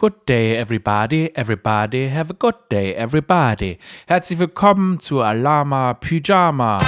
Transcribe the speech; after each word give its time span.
Good 0.00 0.26
day, 0.26 0.56
everybody. 0.56 1.32
Everybody 1.34 2.06
have 2.06 2.30
a 2.30 2.34
good 2.34 2.54
day, 2.70 2.94
everybody. 2.94 3.78
Herzlich 4.06 4.38
willkommen 4.38 5.00
zu 5.00 5.22
Alama 5.22 5.94
Pyjama. 5.94 6.78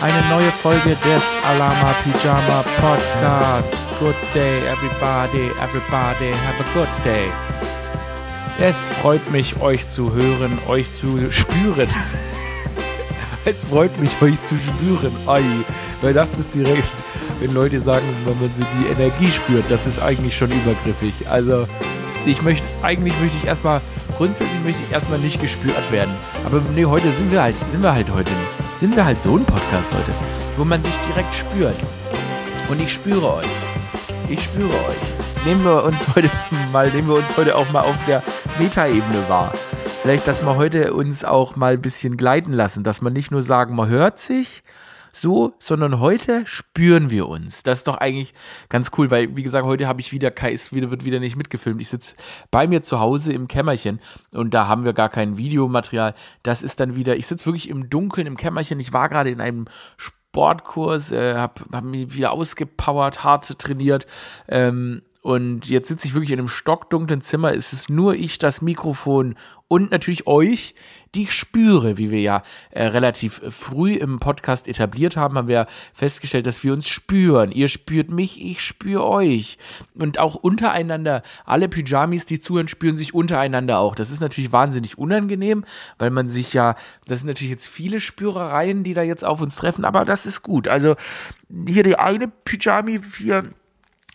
Eine 0.00 0.22
neue 0.30 0.50
Folge 0.50 0.96
des 1.04 1.22
Alama 1.46 1.94
Pyjama 2.02 2.64
Podcasts. 2.80 3.76
Good 3.98 4.14
day, 4.32 4.56
everybody. 4.66 5.50
Everybody 5.60 6.32
have 6.32 6.58
a 6.60 6.72
good 6.72 6.88
day. 7.04 7.30
Es 8.58 8.88
freut 8.88 9.30
mich, 9.30 9.60
euch 9.60 9.86
zu 9.88 10.10
hören, 10.10 10.58
euch 10.66 10.86
zu 10.94 11.30
spüren. 11.30 11.88
Es 13.44 13.64
freut 13.64 13.98
mich, 14.00 14.20
euch 14.22 14.40
zu 14.42 14.56
spüren. 14.56 15.12
Ai, 15.26 15.42
weil 16.00 16.14
das 16.14 16.38
ist 16.38 16.54
direkt, 16.54 16.92
wenn 17.38 17.52
Leute 17.52 17.80
sagen, 17.80 18.04
wenn 18.24 18.38
man 18.40 18.50
so 18.56 18.64
die 18.78 18.86
Energie 18.88 19.28
spürt, 19.28 19.70
das 19.70 19.86
ist 19.86 19.98
eigentlich 19.98 20.36
schon 20.36 20.50
übergriffig. 20.50 21.26
Also, 21.26 21.66
ich 22.26 22.42
möchte, 22.42 22.66
eigentlich 22.82 23.18
möchte 23.20 23.36
ich 23.36 23.46
erstmal, 23.46 23.80
grundsätzlich 24.16 24.60
möchte 24.62 24.82
ich 24.82 24.92
erstmal 24.92 25.18
nicht 25.18 25.40
gespürt 25.40 25.90
werden. 25.90 26.14
Aber 26.44 26.62
nee, 26.74 26.84
heute 26.84 27.10
sind 27.12 27.30
wir 27.30 27.42
halt, 27.42 27.56
sind 27.70 27.82
wir 27.82 27.92
halt 27.92 28.10
heute, 28.12 28.30
sind 28.76 28.94
wir 28.96 29.04
halt 29.04 29.20
so 29.22 29.36
ein 29.36 29.44
Podcast 29.44 29.92
heute, 29.92 30.12
wo 30.56 30.64
man 30.64 30.82
sich 30.82 30.94
direkt 31.08 31.34
spürt. 31.34 31.76
Und 32.68 32.80
ich 32.80 32.92
spüre 32.92 33.34
euch. 33.34 33.48
Ich 34.28 34.44
spüre 34.44 34.68
euch. 34.68 35.44
Nehmen 35.44 35.64
wir 35.64 35.82
uns 35.84 36.06
heute 36.14 36.30
mal, 36.72 36.90
nehmen 36.90 37.08
wir 37.08 37.16
uns 37.16 37.36
heute 37.36 37.56
auch 37.56 37.70
mal 37.72 37.80
auf 37.80 37.96
der 38.06 38.22
Metaebene 38.58 39.28
wahr. 39.28 39.52
Vielleicht, 40.02 40.28
dass 40.28 40.42
wir 40.42 40.56
heute 40.56 40.94
uns 40.94 41.24
auch 41.24 41.56
mal 41.56 41.74
ein 41.74 41.82
bisschen 41.82 42.16
gleiten 42.16 42.52
lassen, 42.52 42.84
dass 42.84 43.02
man 43.02 43.12
nicht 43.12 43.30
nur 43.30 43.42
sagen, 43.42 43.74
man 43.74 43.88
hört 43.88 44.18
sich 44.18 44.62
so, 45.12 45.54
sondern 45.58 46.00
heute 46.00 46.46
spüren 46.46 47.10
wir 47.10 47.28
uns. 47.28 47.62
Das 47.62 47.78
ist 47.78 47.88
doch 47.88 47.98
eigentlich 47.98 48.34
ganz 48.68 48.90
cool, 48.96 49.10
weil, 49.10 49.36
wie 49.36 49.42
gesagt, 49.42 49.66
heute 49.66 49.86
habe 49.86 50.00
ich 50.00 50.12
wieder, 50.12 50.32
es 50.42 50.72
wird 50.72 51.04
wieder 51.04 51.20
nicht 51.20 51.36
mitgefilmt. 51.36 51.80
Ich 51.80 51.88
sitze 51.88 52.16
bei 52.50 52.66
mir 52.66 52.82
zu 52.82 53.00
Hause 53.00 53.32
im 53.32 53.48
Kämmerchen 53.48 54.00
und 54.32 54.54
da 54.54 54.68
haben 54.68 54.84
wir 54.84 54.92
gar 54.92 55.08
kein 55.08 55.36
Videomaterial. 55.36 56.14
Das 56.42 56.62
ist 56.62 56.80
dann 56.80 56.96
wieder, 56.96 57.16
ich 57.16 57.26
sitze 57.26 57.46
wirklich 57.46 57.68
im 57.68 57.90
Dunkeln 57.90 58.26
im 58.26 58.36
Kämmerchen. 58.36 58.80
Ich 58.80 58.92
war 58.92 59.08
gerade 59.08 59.30
in 59.30 59.40
einem 59.40 59.66
Sportkurs, 59.96 61.12
äh, 61.12 61.34
habe 61.34 61.64
hab 61.72 61.84
mich 61.84 62.14
wieder 62.14 62.32
ausgepowert, 62.32 63.24
hart 63.24 63.58
trainiert. 63.58 64.06
Ähm, 64.48 65.02
und 65.22 65.68
jetzt 65.68 65.88
sitze 65.88 66.08
ich 66.08 66.14
wirklich 66.14 66.32
in 66.32 66.38
einem 66.38 66.48
stockdunklen 66.48 67.20
Zimmer. 67.20 67.52
Es 67.52 67.74
ist 67.74 67.90
nur 67.90 68.14
ich, 68.14 68.38
das 68.38 68.62
Mikrofon 68.62 69.34
und 69.68 69.92
natürlich 69.92 70.26
euch, 70.26 70.74
die 71.14 71.22
ich 71.22 71.32
spüre, 71.32 71.96
wie 71.96 72.10
wir 72.10 72.20
ja 72.20 72.42
äh, 72.70 72.86
relativ 72.86 73.40
früh 73.50 73.92
im 73.92 74.18
Podcast 74.18 74.66
etabliert 74.66 75.16
haben, 75.16 75.36
haben 75.36 75.46
wir 75.46 75.66
festgestellt, 75.92 76.46
dass 76.46 76.64
wir 76.64 76.72
uns 76.72 76.88
spüren. 76.88 77.52
Ihr 77.52 77.68
spürt 77.68 78.10
mich, 78.10 78.44
ich 78.44 78.62
spüre 78.62 79.04
euch. 79.04 79.58
Und 79.94 80.18
auch 80.18 80.34
untereinander, 80.34 81.22
alle 81.44 81.68
Pyjamis, 81.68 82.26
die 82.26 82.40
zuhören, 82.40 82.66
spüren 82.66 82.96
sich 82.96 83.14
untereinander 83.14 83.78
auch. 83.78 83.94
Das 83.94 84.10
ist 84.10 84.20
natürlich 84.20 84.50
wahnsinnig 84.50 84.98
unangenehm, 84.98 85.64
weil 85.98 86.10
man 86.10 86.28
sich 86.28 86.52
ja, 86.52 86.74
das 87.06 87.20
sind 87.20 87.28
natürlich 87.28 87.52
jetzt 87.52 87.68
viele 87.68 88.00
Spürereien, 88.00 88.82
die 88.82 88.94
da 88.94 89.02
jetzt 89.02 89.24
auf 89.24 89.40
uns 89.40 89.54
treffen, 89.54 89.84
aber 89.84 90.04
das 90.04 90.26
ist 90.26 90.42
gut. 90.42 90.66
Also 90.66 90.96
hier 91.68 91.84
die 91.84 91.96
eine 91.96 92.26
Pyjami 92.26 93.00
hier 93.18 93.50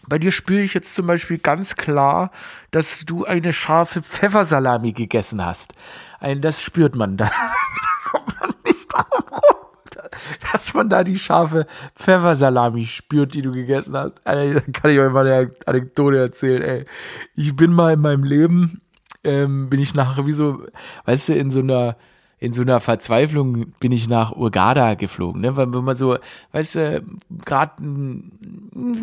bei 0.07 0.19
dir 0.19 0.31
spüre 0.31 0.61
ich 0.61 0.73
jetzt 0.73 0.95
zum 0.95 1.07
Beispiel 1.07 1.37
ganz 1.37 1.75
klar, 1.75 2.31
dass 2.71 3.05
du 3.05 3.25
eine 3.25 3.53
scharfe 3.53 4.01
Pfeffersalami 4.01 4.91
gegessen 4.93 5.43
hast. 5.43 5.73
Ein, 6.19 6.41
das 6.41 6.61
spürt 6.61 6.95
man. 6.95 7.17
Da, 7.17 7.25
da 7.29 8.09
kommt 8.09 8.39
man 8.39 8.49
nicht 8.65 8.91
drum 8.91 9.23
rum. 9.31 9.55
Dass 10.51 10.73
man 10.73 10.89
da 10.89 11.03
die 11.03 11.17
scharfe 11.17 11.65
Pfeffersalami 11.95 12.85
spürt, 12.85 13.33
die 13.33 13.41
du 13.41 13.51
gegessen 13.51 13.95
hast. 13.97 14.15
Da 14.23 14.33
kann 14.33 14.91
ich 14.91 14.99
euch 14.99 15.11
mal 15.11 15.27
eine 15.27 15.51
Anekdote 15.65 16.17
erzählen. 16.17 16.61
Ey. 16.61 16.85
Ich 17.35 17.55
bin 17.55 17.73
mal 17.73 17.93
in 17.93 18.01
meinem 18.01 18.23
Leben, 18.23 18.81
ähm, 19.23 19.69
bin 19.69 19.79
ich 19.79 19.93
nachher 19.93 20.25
wie 20.25 20.31
so, 20.31 20.65
weißt 21.05 21.29
du, 21.29 21.35
in 21.35 21.51
so 21.51 21.59
einer 21.59 21.97
in 22.45 22.53
so 22.53 22.61
einer 22.61 22.79
Verzweiflung 22.79 23.73
bin 23.79 23.91
ich 23.91 24.07
nach 24.07 24.31
Urgada 24.31 24.93
geflogen, 24.93 25.41
ne? 25.41 25.57
Weil 25.57 25.73
wenn 25.73 25.83
man 25.83 25.95
so, 25.95 26.17
weißt 26.51 26.75
du, 26.75 27.03
gerade, 27.43 27.83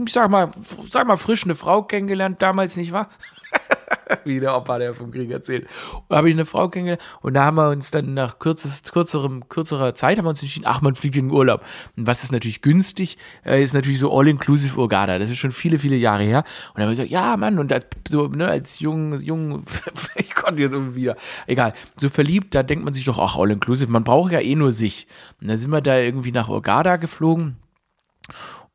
ich 0.07 0.13
sag 0.13 0.31
mal, 0.31 0.51
sag 0.89 1.09
mal, 1.09 1.17
frisch 1.17 1.43
eine 1.43 1.57
Frau 1.57 1.83
kennengelernt 1.83 2.41
damals, 2.41 2.77
nicht 2.77 2.93
wahr? 2.93 3.09
wie 4.25 4.41
der 4.41 4.57
Opa, 4.57 4.79
der 4.79 4.95
vom 4.95 5.11
Krieg 5.11 5.31
erzählt. 5.31 5.67
Da 6.09 6.17
habe 6.17 6.29
ich 6.29 6.35
eine 6.35 6.45
Frau 6.45 6.69
kennengelernt 6.69 7.03
und 7.21 7.35
da 7.35 7.45
haben 7.45 7.57
wir 7.57 7.69
uns 7.69 7.91
dann 7.91 8.15
nach 8.15 8.39
kürzes, 8.39 8.83
kürzerem, 8.83 9.49
kürzerer 9.49 9.95
Zeit 9.95 10.19
haben 10.19 10.25
wir 10.25 10.31
uns 10.31 10.43
entschieden, 10.43 10.67
ach, 10.67 10.81
man 10.81 10.95
fliegt 10.95 11.17
in 11.17 11.29
den 11.29 11.35
Urlaub. 11.35 11.65
Und 11.97 12.07
was 12.07 12.25
ist 12.25 12.33
natürlich 12.33 12.63
günstig, 12.63 13.19
äh, 13.45 13.63
ist 13.63 13.75
natürlich 13.75 13.99
so 13.99 14.13
All-Inclusive 14.13 14.79
Urgada. 14.79 15.19
Das 15.19 15.31
ist 15.31 15.39
schon 15.39 15.51
viele, 15.51 15.79
viele 15.79 15.97
Jahre 15.97 16.23
her. 16.23 16.39
Und 16.39 16.77
dann 16.77 16.85
haben 16.85 16.91
wir 16.91 16.97
gesagt, 16.97 17.11
ja, 17.11 17.37
Mann, 17.37 17.59
und 17.59 17.73
als, 17.73 17.87
so, 18.09 18.29
ne, 18.29 18.49
als 18.49 18.81
jung, 18.81 19.21
jung, 19.21 19.65
ich 20.17 20.35
konnte 20.35 20.63
jetzt 20.63 20.73
irgendwie 20.73 21.03
wieder, 21.03 21.17
egal, 21.47 21.73
so 21.97 22.09
verliebt, 22.09 22.55
da 22.55 22.63
denkt 22.63 22.85
man 22.85 22.95
sich 22.95 23.05
doch, 23.05 23.19
ach, 23.19 23.37
All-Inclusive, 23.37 23.91
man 23.91 24.05
braucht 24.05 24.33
ja 24.33 24.41
eh 24.41 24.55
nur 24.55 24.73
sich. 24.73 25.07
Und 25.41 25.49
dann 25.49 25.57
sind 25.57 25.71
wir 25.71 25.81
da 25.81 25.99
irgendwie 25.99 26.33
nach 26.33 26.49
Urgada 26.49 26.97
geflogen 26.97 27.57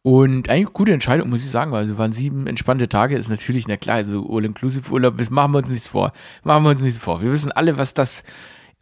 und 0.03 0.49
eigentlich 0.49 0.73
gute 0.73 0.93
Entscheidung, 0.93 1.29
muss 1.29 1.43
ich 1.43 1.51
sagen, 1.51 1.71
weil 1.71 1.81
also 1.81 1.97
waren 1.97 2.13
sieben 2.13 2.47
entspannte 2.47 2.87
Tage, 2.87 3.15
ist 3.15 3.29
natürlich, 3.29 3.67
na 3.67 3.77
klar, 3.77 3.97
also 3.97 4.25
All-Inclusive-Urlaub, 4.29 5.17
das 5.17 5.29
machen 5.29 5.51
wir 5.51 5.57
uns 5.59 5.69
nichts 5.69 5.87
vor. 5.87 6.13
Machen 6.43 6.63
wir 6.63 6.69
uns 6.69 6.81
nichts 6.81 6.99
vor. 6.99 7.21
Wir 7.21 7.31
wissen 7.31 7.51
alle, 7.51 7.77
was 7.77 7.93
das, 7.93 8.23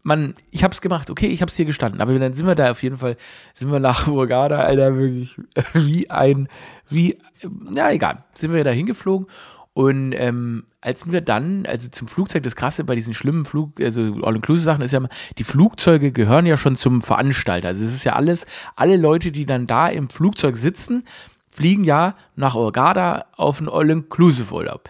man, 0.03 0.35
ich 0.51 0.63
hab's 0.63 0.81
gemacht, 0.81 1.09
okay, 1.09 1.27
ich 1.27 1.41
hab's 1.41 1.55
hier 1.55 1.65
gestanden, 1.65 2.01
aber 2.01 2.13
dann 2.19 2.33
sind 2.33 2.45
wir 2.45 2.53
da 2.53 2.69
auf 2.69 2.83
jeden 2.83 2.97
Fall, 2.97 3.17
sind 3.53 3.71
wir 3.71 3.79
nach 3.79 4.05
Hurghada, 4.07 4.59
Alter, 4.59 4.97
wirklich, 4.97 5.35
wie 5.73 6.09
ein, 6.11 6.47
wie, 6.89 7.17
na 7.49 7.91
egal, 7.91 8.23
sind 8.33 8.53
wir 8.53 8.63
da 8.63 8.71
hingeflogen 8.71 9.27
und 9.75 10.13
ähm, 10.13 10.63
als 10.80 11.12
wir 11.12 11.19
dann, 11.19 11.66
also 11.66 11.90
zum 11.90 12.08
Flugzeug, 12.08 12.44
das 12.44 12.56
Krasse 12.56 12.86
bei 12.86 12.96
diesen 12.96 13.13
schlimmen 13.13 13.44
Flug, 13.44 13.81
also 13.81 14.22
All-Inclusive-Sachen 14.24 14.81
ist 14.81 14.94
ja, 14.94 15.02
die 15.38 15.44
Flugzeuge 15.44 16.13
gehören 16.13 16.46
ja 16.46 16.56
schon 16.56 16.78
zum 16.78 17.02
Veranstalter. 17.02 17.68
Also 17.68 17.84
es 17.84 17.94
ist 17.94 18.06
ja 18.06 18.13
alles, 18.13 18.46
alle 18.78 18.96
Leute, 18.96 19.34
die 19.34 19.46
dann 19.46 19.68
da 19.68 19.90
im 19.90 20.09
Flugzeug 20.09 20.56
sitzen, 20.56 21.03
fliegen 21.52 21.84
ja 21.84 22.16
nach 22.38 22.56
Orgada 22.56 23.25
auf 23.36 23.59
einen 23.59 23.68
All-Inclusive-Urlaub. 23.68 24.88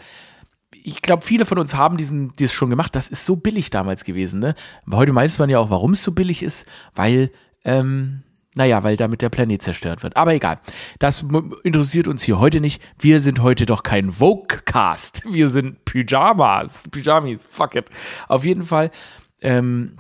Ich 0.84 1.02
glaube, 1.02 1.26
viele 1.26 1.46
von 1.46 1.58
uns 1.58 1.74
haben 1.74 1.98
diesen, 1.98 2.34
das 2.38 2.54
schon 2.54 2.70
gemacht. 2.70 2.96
Das 2.96 3.08
ist 3.08 3.26
so 3.26 3.38
billig 3.38 3.72
damals 3.72 4.04
gewesen. 4.04 4.40
Ne? 4.40 4.54
Heute 4.92 5.16
weiß 5.16 5.40
man 5.40 5.50
ja 5.50 5.58
auch, 5.58 5.72
warum 5.72 5.94
es 5.94 6.04
so 6.04 6.12
billig 6.12 6.44
ist, 6.44 6.68
weil 6.94 7.32
ähm, 7.64 8.22
naja, 8.56 8.84
weil 8.84 8.96
damit 8.96 9.22
der 9.22 9.30
Planet 9.30 9.62
zerstört 9.62 10.02
wird. 10.02 10.16
Aber 10.16 10.34
egal. 10.34 10.60
Das 10.98 11.26
interessiert 11.64 12.08
uns 12.08 12.24
hier 12.24 12.40
heute 12.40 12.62
nicht. 12.62 12.82
Wir 12.98 13.20
sind 13.20 13.42
heute 13.42 13.66
doch 13.66 13.84
kein 13.84 14.14
Vogue-Cast. 14.14 15.24
Wir 15.30 15.50
sind 15.50 15.84
Pyjamas. 15.84 16.84
Pyjamis. 16.90 17.48
Fuck 17.52 17.76
it. 17.76 17.90
Auf 18.30 18.46
jeden 18.46 18.64
Fall. 18.64 18.92
Ähm, 19.42 19.98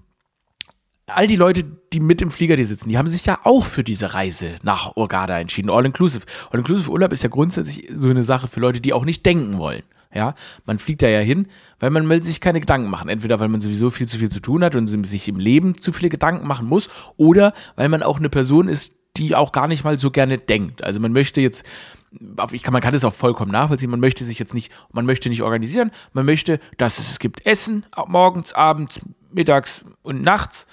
all 1.08 1.28
die 1.28 1.36
Leute, 1.36 1.64
die 1.92 2.00
mit 2.00 2.22
im 2.22 2.32
Flieger 2.32 2.56
die 2.56 2.64
sitzen, 2.64 2.90
die 2.90 2.98
haben 2.98 3.10
sich 3.10 3.26
ja 3.26 3.40
auch 3.44 3.66
für 3.66 3.84
diese 3.84 4.14
Reise 4.14 4.56
nach 4.64 4.96
Urgada 4.96 5.38
entschieden. 5.38 5.70
All-inclusive. 5.70 6.26
All-inclusive 6.50 6.90
Urlaub 6.90 7.12
ist 7.12 7.24
ja 7.24 7.30
grundsätzlich 7.30 7.90
so 7.94 8.10
eine 8.10 8.24
Sache 8.24 8.48
für 8.48 8.62
Leute, 8.62 8.80
die 8.80 8.94
auch 8.94 9.06
nicht 9.06 9.26
denken 9.26 9.58
wollen. 9.58 9.84
Ja, 10.16 10.34
man 10.66 10.80
fliegt 10.80 11.04
da 11.04 11.10
ja 11.10 11.20
hin, 11.20 11.48
weil 11.80 11.90
man 11.90 12.08
will 12.08 12.24
sich 12.24 12.40
keine 12.40 12.62
Gedanken 12.62 12.90
machen. 12.90 13.10
Entweder 13.10 13.40
weil 13.42 13.50
man 13.50 13.60
sowieso 13.60 13.90
viel 13.90 14.08
zu 14.08 14.18
viel 14.18 14.30
zu 14.30 14.40
tun 14.40 14.64
hat 14.64 14.76
und 14.76 14.88
sich 14.88 15.28
im 15.28 15.40
Leben 15.40 15.78
zu 15.78 15.92
viele 15.92 16.10
Gedanken 16.10 16.48
machen 16.48 16.68
muss, 16.68 16.90
oder 17.18 17.54
weil 17.76 17.90
man 17.90 18.02
auch 18.02 18.18
eine 18.18 18.30
Person 18.30 18.70
ist, 18.70 18.94
die 19.18 19.36
auch 19.36 19.52
gar 19.52 19.68
nicht 19.68 19.84
mal 19.84 20.00
so 20.00 20.12
gerne 20.12 20.38
denkt. 20.38 20.84
Also 20.84 21.00
man 21.00 21.12
möchte 21.12 21.42
jetzt, 21.42 21.66
ich 22.52 22.64
kann, 22.64 22.74
man 22.74 22.82
kann 22.82 22.94
das 22.94 23.06
auch 23.06 23.14
vollkommen 23.14 23.52
nachvollziehen, 23.52 23.90
man 23.90 24.00
möchte 24.00 24.24
sich 24.24 24.40
jetzt 24.40 24.54
nicht, 24.54 24.72
man 24.92 25.06
möchte 25.06 25.30
nicht 25.30 25.42
organisieren, 25.42 25.92
man 26.14 26.26
möchte, 26.26 26.60
dass 26.78 27.00
es, 27.00 27.12
es 27.12 27.20
gibt 27.20 27.46
Essen, 27.46 27.86
morgens, 28.08 28.54
abends, 28.54 29.00
mittags 29.32 29.84
und 30.02 30.22
nachts 30.22 30.66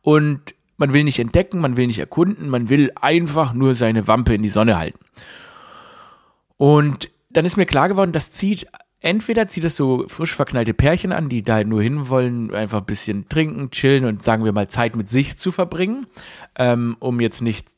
und 0.00 0.54
man 0.78 0.92
will 0.92 1.04
nicht 1.04 1.18
entdecken, 1.18 1.60
man 1.60 1.76
will 1.76 1.86
nicht 1.86 1.98
erkunden, 1.98 2.48
man 2.48 2.68
will 2.68 2.92
einfach 3.00 3.52
nur 3.52 3.74
seine 3.74 4.08
Wampe 4.08 4.34
in 4.34 4.42
die 4.42 4.48
Sonne 4.48 4.78
halten. 4.78 5.00
Und 6.56 7.10
dann 7.30 7.44
ist 7.44 7.56
mir 7.56 7.66
klar 7.66 7.88
geworden, 7.88 8.12
das 8.12 8.30
zieht 8.32 8.66
entweder 9.00 9.48
zieht 9.48 9.64
es 9.64 9.76
so 9.76 10.06
frisch 10.08 10.34
verknallte 10.34 10.74
Pärchen 10.74 11.12
an, 11.12 11.28
die 11.28 11.42
da 11.42 11.62
nur 11.64 11.82
hinwollen, 11.82 12.54
einfach 12.54 12.78
ein 12.78 12.86
bisschen 12.86 13.28
trinken, 13.28 13.70
chillen 13.70 14.04
und 14.04 14.22
sagen 14.22 14.44
wir 14.44 14.52
mal 14.52 14.68
Zeit 14.68 14.96
mit 14.96 15.08
sich 15.08 15.36
zu 15.36 15.52
verbringen, 15.52 16.06
ähm, 16.56 16.96
um 17.00 17.20
jetzt 17.20 17.42
nicht 17.42 17.68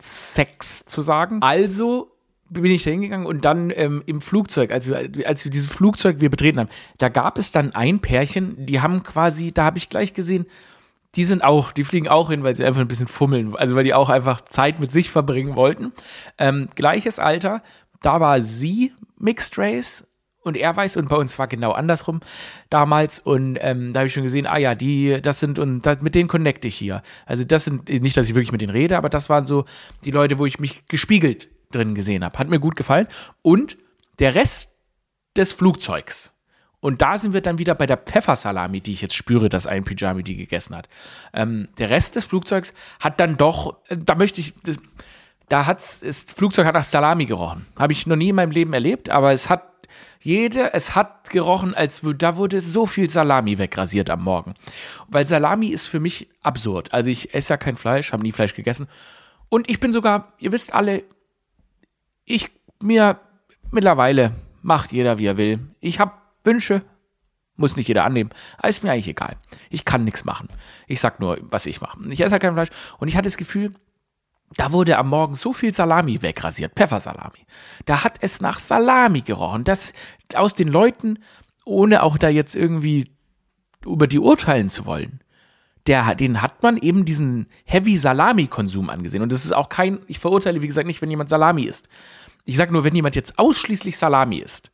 Sex 0.00 0.84
zu 0.84 1.02
sagen. 1.02 1.40
Also 1.40 2.10
bin 2.50 2.70
ich 2.70 2.84
da 2.84 2.90
hingegangen 2.90 3.26
und 3.26 3.44
dann 3.44 3.70
ähm, 3.74 4.02
im 4.06 4.20
Flugzeug, 4.20 4.70
als 4.70 4.88
wir, 4.88 5.26
als 5.26 5.44
wir 5.44 5.50
dieses 5.50 5.70
Flugzeug 5.70 6.20
wir 6.20 6.30
betreten 6.30 6.60
haben, 6.60 6.68
da 6.98 7.08
gab 7.08 7.38
es 7.38 7.52
dann 7.52 7.74
ein 7.74 8.00
Pärchen, 8.00 8.54
die 8.66 8.80
haben 8.80 9.02
quasi, 9.02 9.52
da 9.52 9.64
habe 9.64 9.78
ich 9.78 9.88
gleich 9.88 10.14
gesehen, 10.14 10.46
die 11.16 11.24
sind 11.24 11.42
auch, 11.42 11.72
die 11.72 11.84
fliegen 11.84 12.08
auch 12.08 12.30
hin, 12.30 12.44
weil 12.44 12.54
sie 12.54 12.64
einfach 12.64 12.80
ein 12.80 12.88
bisschen 12.88 13.06
fummeln, 13.06 13.56
also 13.56 13.76
weil 13.76 13.84
die 13.84 13.94
auch 13.94 14.10
einfach 14.10 14.40
Zeit 14.42 14.80
mit 14.80 14.92
sich 14.92 15.10
verbringen 15.10 15.56
wollten. 15.56 15.92
Ähm, 16.38 16.68
gleiches 16.74 17.18
Alter, 17.18 17.62
da 18.02 18.20
war 18.20 18.42
sie 18.42 18.92
Mixed 19.18 19.56
Race 19.58 20.04
und 20.44 20.56
er 20.56 20.76
weiß, 20.76 20.96
und 20.98 21.08
bei 21.08 21.16
uns 21.16 21.38
war 21.38 21.48
genau 21.48 21.72
andersrum 21.72 22.20
damals. 22.70 23.18
Und 23.18 23.58
ähm, 23.60 23.92
da 23.92 24.00
habe 24.00 24.06
ich 24.06 24.14
schon 24.14 24.22
gesehen, 24.22 24.46
ah 24.46 24.58
ja, 24.58 24.74
die, 24.74 25.20
das 25.22 25.40
sind, 25.40 25.58
und 25.58 25.82
das, 25.82 26.02
mit 26.02 26.14
denen 26.14 26.28
connecte 26.28 26.68
ich 26.68 26.76
hier. 26.76 27.02
Also 27.26 27.44
das 27.44 27.64
sind, 27.64 27.88
nicht, 27.88 28.16
dass 28.16 28.28
ich 28.28 28.34
wirklich 28.34 28.52
mit 28.52 28.60
denen 28.60 28.72
rede, 28.72 28.96
aber 28.96 29.08
das 29.08 29.28
waren 29.28 29.46
so 29.46 29.64
die 30.04 30.10
Leute, 30.10 30.38
wo 30.38 30.46
ich 30.46 30.60
mich 30.60 30.86
gespiegelt 30.86 31.48
drin 31.72 31.94
gesehen 31.94 32.22
habe. 32.22 32.38
Hat 32.38 32.48
mir 32.48 32.60
gut 32.60 32.76
gefallen. 32.76 33.08
Und 33.42 33.78
der 34.18 34.34
Rest 34.34 34.70
des 35.36 35.52
Flugzeugs 35.52 36.32
Und 36.78 37.02
da 37.02 37.18
sind 37.18 37.32
wir 37.32 37.40
dann 37.40 37.58
wieder 37.58 37.74
bei 37.74 37.86
der 37.86 37.96
Pfeffersalami, 37.96 38.80
die 38.80 38.92
ich 38.92 39.00
jetzt 39.00 39.16
spüre, 39.16 39.48
dass 39.48 39.66
ein 39.66 39.84
Pyjami 39.84 40.22
die 40.22 40.36
gegessen 40.36 40.76
hat. 40.76 40.88
Ähm, 41.32 41.68
der 41.78 41.90
Rest 41.90 42.14
des 42.16 42.26
Flugzeugs 42.26 42.74
hat 43.00 43.18
dann 43.18 43.36
doch, 43.38 43.78
äh, 43.88 43.96
da 43.96 44.14
möchte 44.14 44.40
ich, 44.40 44.54
das, 44.62 44.76
da 45.48 45.66
hat 45.66 45.78
das 45.78 46.24
Flugzeug 46.24 46.66
hat 46.66 46.74
nach 46.74 46.84
Salami 46.84 47.24
gerochen. 47.24 47.66
Habe 47.76 47.92
ich 47.92 48.06
noch 48.06 48.16
nie 48.16 48.28
in 48.28 48.36
meinem 48.36 48.50
Leben 48.50 48.72
erlebt, 48.74 49.08
aber 49.08 49.32
es 49.32 49.48
hat 49.50 49.73
jede, 50.20 50.72
es 50.72 50.94
hat 50.94 51.30
gerochen, 51.30 51.74
als 51.74 52.02
da 52.18 52.36
wurde 52.36 52.60
so 52.60 52.86
viel 52.86 53.10
Salami 53.10 53.58
wegrasiert 53.58 54.10
am 54.10 54.22
Morgen. 54.22 54.54
Weil 55.08 55.26
Salami 55.26 55.68
ist 55.68 55.86
für 55.86 56.00
mich 56.00 56.28
absurd. 56.42 56.92
Also 56.92 57.10
ich 57.10 57.34
esse 57.34 57.52
ja 57.52 57.56
kein 57.56 57.76
Fleisch, 57.76 58.12
habe 58.12 58.22
nie 58.22 58.32
Fleisch 58.32 58.54
gegessen. 58.54 58.88
Und 59.48 59.68
ich 59.68 59.80
bin 59.80 59.92
sogar, 59.92 60.32
ihr 60.38 60.52
wisst 60.52 60.72
alle, 60.72 61.04
ich 62.24 62.50
mir 62.82 63.20
mittlerweile 63.70 64.32
macht 64.62 64.92
jeder, 64.92 65.18
wie 65.18 65.26
er 65.26 65.36
will. 65.36 65.60
Ich 65.80 66.00
habe 66.00 66.12
Wünsche, 66.42 66.82
muss 67.56 67.76
nicht 67.76 67.88
jeder 67.88 68.04
annehmen. 68.04 68.30
Aber 68.56 68.68
ist 68.68 68.82
mir 68.82 68.92
eigentlich 68.92 69.08
egal. 69.08 69.36
Ich 69.70 69.84
kann 69.84 70.04
nichts 70.04 70.24
machen. 70.24 70.48
Ich 70.86 71.00
sag 71.00 71.20
nur, 71.20 71.38
was 71.42 71.66
ich 71.66 71.80
mache. 71.80 71.98
Ich 72.08 72.20
esse 72.20 72.32
halt 72.32 72.42
kein 72.42 72.54
Fleisch. 72.54 72.70
Und 72.98 73.08
ich 73.08 73.16
hatte 73.16 73.26
das 73.26 73.36
Gefühl, 73.36 73.74
da 74.56 74.72
wurde 74.72 74.98
am 74.98 75.08
Morgen 75.08 75.34
so 75.34 75.52
viel 75.52 75.72
Salami 75.72 76.22
wegrasiert, 76.22 76.72
Pfeffersalami. 76.74 77.46
Da 77.86 78.04
hat 78.04 78.18
es 78.20 78.40
nach 78.40 78.58
Salami 78.58 79.22
gerochen. 79.22 79.64
Das 79.64 79.92
aus 80.34 80.54
den 80.54 80.68
Leuten, 80.68 81.18
ohne 81.64 82.02
auch 82.02 82.18
da 82.18 82.28
jetzt 82.28 82.54
irgendwie 82.54 83.10
über 83.84 84.06
die 84.06 84.18
urteilen 84.18 84.68
zu 84.68 84.86
wollen, 84.86 85.20
der, 85.86 86.14
den 86.14 86.40
hat 86.40 86.62
man 86.62 86.76
eben 86.78 87.04
diesen 87.04 87.46
Heavy 87.64 87.96
Salami-Konsum 87.96 88.88
angesehen. 88.88 89.22
Und 89.22 89.32
das 89.32 89.44
ist 89.44 89.52
auch 89.52 89.68
kein, 89.68 89.98
ich 90.06 90.18
verurteile, 90.18 90.62
wie 90.62 90.66
gesagt, 90.66 90.86
nicht, 90.86 91.02
wenn 91.02 91.10
jemand 91.10 91.28
Salami 91.28 91.64
isst. 91.64 91.88
Ich 92.46 92.56
sage 92.56 92.72
nur, 92.72 92.84
wenn 92.84 92.94
jemand 92.94 93.16
jetzt 93.16 93.38
ausschließlich 93.38 93.98
Salami 93.98 94.38
isst, 94.38 94.70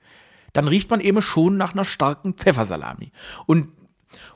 dann 0.52 0.68
riecht 0.68 0.90
man 0.90 1.00
eben 1.00 1.22
schon 1.22 1.56
nach 1.56 1.72
einer 1.72 1.84
starken 1.84 2.34
Pfeffersalami. 2.34 3.10
Und 3.46 3.68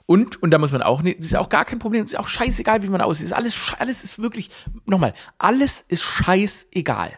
und, 0.06 0.42
und 0.42 0.50
da 0.50 0.58
muss 0.58 0.72
man 0.72 0.82
auch, 0.82 1.02
das 1.02 1.26
ist 1.26 1.36
auch 1.36 1.48
gar 1.48 1.64
kein 1.64 1.78
Problem, 1.78 2.04
ist 2.04 2.18
auch 2.18 2.26
scheißegal, 2.26 2.82
wie 2.82 2.88
man 2.88 3.00
aussieht. 3.00 3.26
Ist 3.26 3.32
alles, 3.32 3.56
alles 3.78 4.04
ist 4.04 4.20
wirklich, 4.20 4.50
nochmal, 4.86 5.14
alles 5.38 5.84
ist 5.88 6.02
scheißegal. 6.02 7.12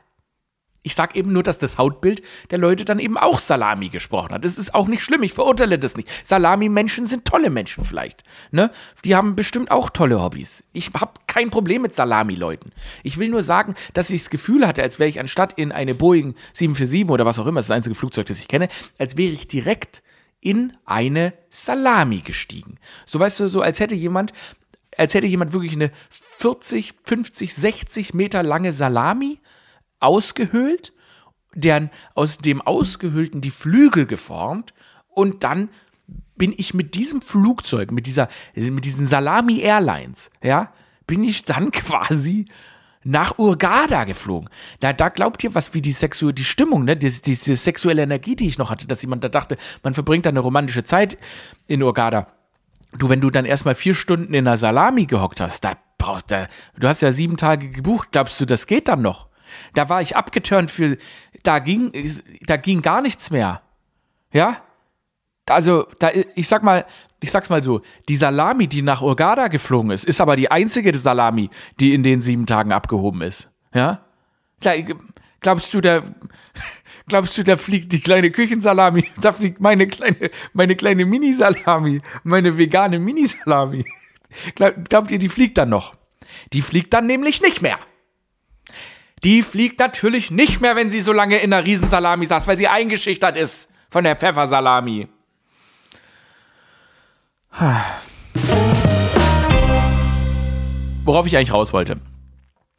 Ich 0.87 0.95
sage 0.95 1.19
eben 1.19 1.33
nur, 1.33 1.43
dass 1.43 1.59
das 1.59 1.79
Hautbild 1.79 2.23
der 2.53 2.59
Leute 2.59 2.85
dann 2.85 3.01
eben 3.01 3.19
auch 3.19 3.41
Salami 3.41 3.89
gesprochen 3.89 4.33
hat. 4.33 4.45
Das 4.45 4.57
ist 4.57 4.73
auch 4.73 4.87
nicht 4.87 5.03
schlimm, 5.03 5.25
ich 5.25 5.33
verurteile 5.33 5.81
das 5.81 5.97
nicht. 5.97 6.09
Salami-Menschen 6.25 7.07
sind 7.07 7.25
tolle 7.25 7.51
Menschen 7.51 7.85
vielleicht. 7.85 8.23
Ne? 8.53 8.71
Die 9.05 9.17
haben 9.17 9.35
bestimmt 9.35 9.73
auch 9.73 9.91
tolle 9.91 10.23
Hobbys. 10.23 10.63
Ich 10.73 10.93
habe 10.95 11.15
kein 11.27 11.51
Problem 11.51 11.83
mit 11.83 11.93
Salami-Leuten. 11.93 12.71
Ich 13.03 13.19
will 13.19 13.31
nur 13.31 13.43
sagen, 13.43 13.75
dass 13.95 14.11
ich 14.11 14.23
das 14.23 14.31
Gefühl 14.31 14.65
hatte, 14.65 14.81
als 14.81 15.01
wäre 15.01 15.11
ich 15.11 15.19
anstatt 15.19 15.55
in 15.55 15.73
eine 15.73 15.97
Boeing 15.97 16.37
747 16.53 17.11
oder 17.11 17.27
was 17.27 17.41
auch 17.41 17.47
immer, 17.47 17.59
das 17.59 17.65
ist 17.65 17.71
das 17.71 17.77
einzige 17.79 17.97
Flugzeug, 17.97 18.27
das 18.27 18.39
ich 18.39 18.47
kenne, 18.47 18.69
als 18.97 19.17
wäre 19.17 19.33
ich 19.33 19.49
direkt 19.49 20.05
in 20.47 20.73
eine 20.85 21.33
Salami 21.51 22.21
gestiegen. 22.21 22.79
So 23.05 23.19
weißt 23.19 23.41
du, 23.41 23.49
so 23.49 23.63
als 23.63 23.81
hätte 23.81 23.97
jemand 23.97 24.33
als 24.97 25.13
hätte 25.13 25.27
jemand 25.27 25.53
wirklich 25.53 25.73
eine 25.73 25.91
40, 26.09 26.95
50, 27.05 27.53
60 27.53 28.15
Meter 28.15 28.45
lange 28.45 28.73
Salami 28.73 29.41
ausgehöhlt, 29.99 30.95
deren 31.53 31.91
aus 32.15 32.39
dem 32.39 32.63
Ausgehöhlten 32.63 33.41
die 33.41 33.51
Flügel 33.51 34.07
geformt 34.07 34.73
und 35.09 35.43
dann 35.43 35.69
bin 36.37 36.55
ich 36.57 36.75
mit 36.75 36.95
diesem 36.95 37.21
Flugzeug, 37.23 37.91
mit 37.91 38.07
dieser, 38.07 38.29
mit 38.55 38.85
diesen 38.85 39.09
Salami 39.09 39.59
Airlines, 39.59 40.31
ja, 40.43 40.73
bin 41.09 41.25
ich 41.25 41.45
dann 41.45 41.71
quasi 41.73 42.47
nach 43.07 43.39
Urgada 43.39 44.05
geflogen. 44.05 44.51
Da, 44.81 44.93
da 44.93 45.09
glaubt 45.09 45.43
ihr, 45.45 45.55
was 45.55 45.75
wie 45.75 45.81
die 45.81 45.93
Sexu 45.93 46.33
die 46.33 46.45
Stimmung, 46.45 46.85
ne, 46.85 46.97
diese, 46.97 47.23
diese 47.23 47.55
sexuelle 47.55 48.03
Energie, 48.03 48.35
die 48.35 48.47
ich 48.47 48.59
noch 48.59 48.71
hatte, 48.71 48.87
dass 48.87 49.03
jemand 49.03 49.23
da 49.23 49.29
dachte, 49.29 49.57
man 49.83 49.95
verbringt 49.95 50.27
da 50.27 50.31
eine 50.31 50.41
romantische 50.41 50.85
Zeit 50.85 51.17
in 51.69 51.83
Urgada. 51.83 52.27
Du, 52.99 53.09
wenn 53.09 53.21
du 53.21 53.31
dann 53.31 53.45
erstmal 53.45 53.75
vier 53.75 53.95
Stunden 53.95 54.35
in 54.35 54.47
einer 54.47 54.57
Salami 54.57 55.07
gehockt 55.07 55.41
hast, 55.41 55.65
da 55.65 55.75
braucht 55.99 56.33
da, 56.33 56.49
du 56.77 56.89
hast 56.89 57.03
ja 57.03 57.13
sieben 57.13 57.37
Tage 57.37 57.71
gebucht, 57.71 58.09
glaubst 58.11 58.41
du, 58.41 58.45
das 58.45 58.67
geht 58.67 58.89
dann 58.89 59.03
noch? 59.03 59.29
Da 59.75 59.89
war 59.89 60.01
ich 60.01 60.17
abgeturnt 60.17 60.71
für, 60.71 60.97
da 61.45 61.61
ging, 61.61 61.93
da 62.43 62.57
ging 62.57 62.83
gar 62.83 63.03
nichts 63.03 63.31
mehr. 63.31 63.63
Ja? 64.33 64.63
Also, 65.49 65.87
da, 65.99 66.11
ich 66.35 66.49
sag 66.49 66.63
mal, 66.63 66.87
ich 67.21 67.31
sag's 67.31 67.51
mal 67.51 67.63
so, 67.63 67.81
die 68.09 68.17
Salami, 68.17 68.67
die 68.67 68.83
nach 68.83 69.03
Urgada 69.03 69.49
geflogen 69.49 69.91
ist, 69.91 70.05
ist 70.05 70.21
aber 70.21 70.37
die 70.37 70.51
einzige 70.51 70.97
Salami, 70.97 71.51
die 71.81 71.95
in 71.95 72.03
den 72.03 72.21
sieben 72.21 72.47
Tagen 72.47 72.73
abgehoben 72.73 73.23
ist. 73.23 73.49
Ja? 73.73 74.05
Glaubst 75.41 75.73
du, 75.73 75.81
da, 75.81 76.03
glaubst 77.09 77.39
du, 77.39 77.45
da 77.45 77.57
fliegt 77.57 77.93
die 77.93 78.01
kleine 78.01 78.31
Küchensalami, 78.31 79.05
da 79.21 79.33
fliegt 79.33 79.61
meine 79.61 79.87
kleine, 79.87 80.31
meine 80.53 80.77
kleine 80.77 81.05
Mini-Salami, 81.05 82.03
meine 82.25 82.59
vegane 82.59 82.99
Mini-Salami. 82.99 83.85
Glaubt 84.55 85.11
ihr, 85.11 85.19
die 85.19 85.29
fliegt 85.29 85.57
dann 85.57 85.71
noch? 85.71 85.95
Die 86.53 86.61
fliegt 86.61 86.93
dann 86.93 87.07
nämlich 87.07 87.41
nicht 87.41 87.63
mehr. 87.63 87.79
Die 89.25 89.43
fliegt 89.43 89.79
natürlich 89.79 90.31
nicht 90.31 90.61
mehr, 90.61 90.77
wenn 90.77 90.91
sie 90.91 91.01
so 91.01 91.13
lange 91.13 91.39
in 91.39 91.53
einer 91.53 91.65
Riesensalami 91.65 92.27
saß, 92.27 92.47
weil 92.47 92.59
sie 92.59 92.69
eingeschüchtert 92.69 93.37
ist 93.37 93.71
von 93.89 94.05
der 94.05 94.17
Pfeffersalami. 94.17 95.09
Worauf 101.05 101.27
ich 101.27 101.37
eigentlich 101.37 101.53
raus 101.53 101.73
wollte. 101.73 101.99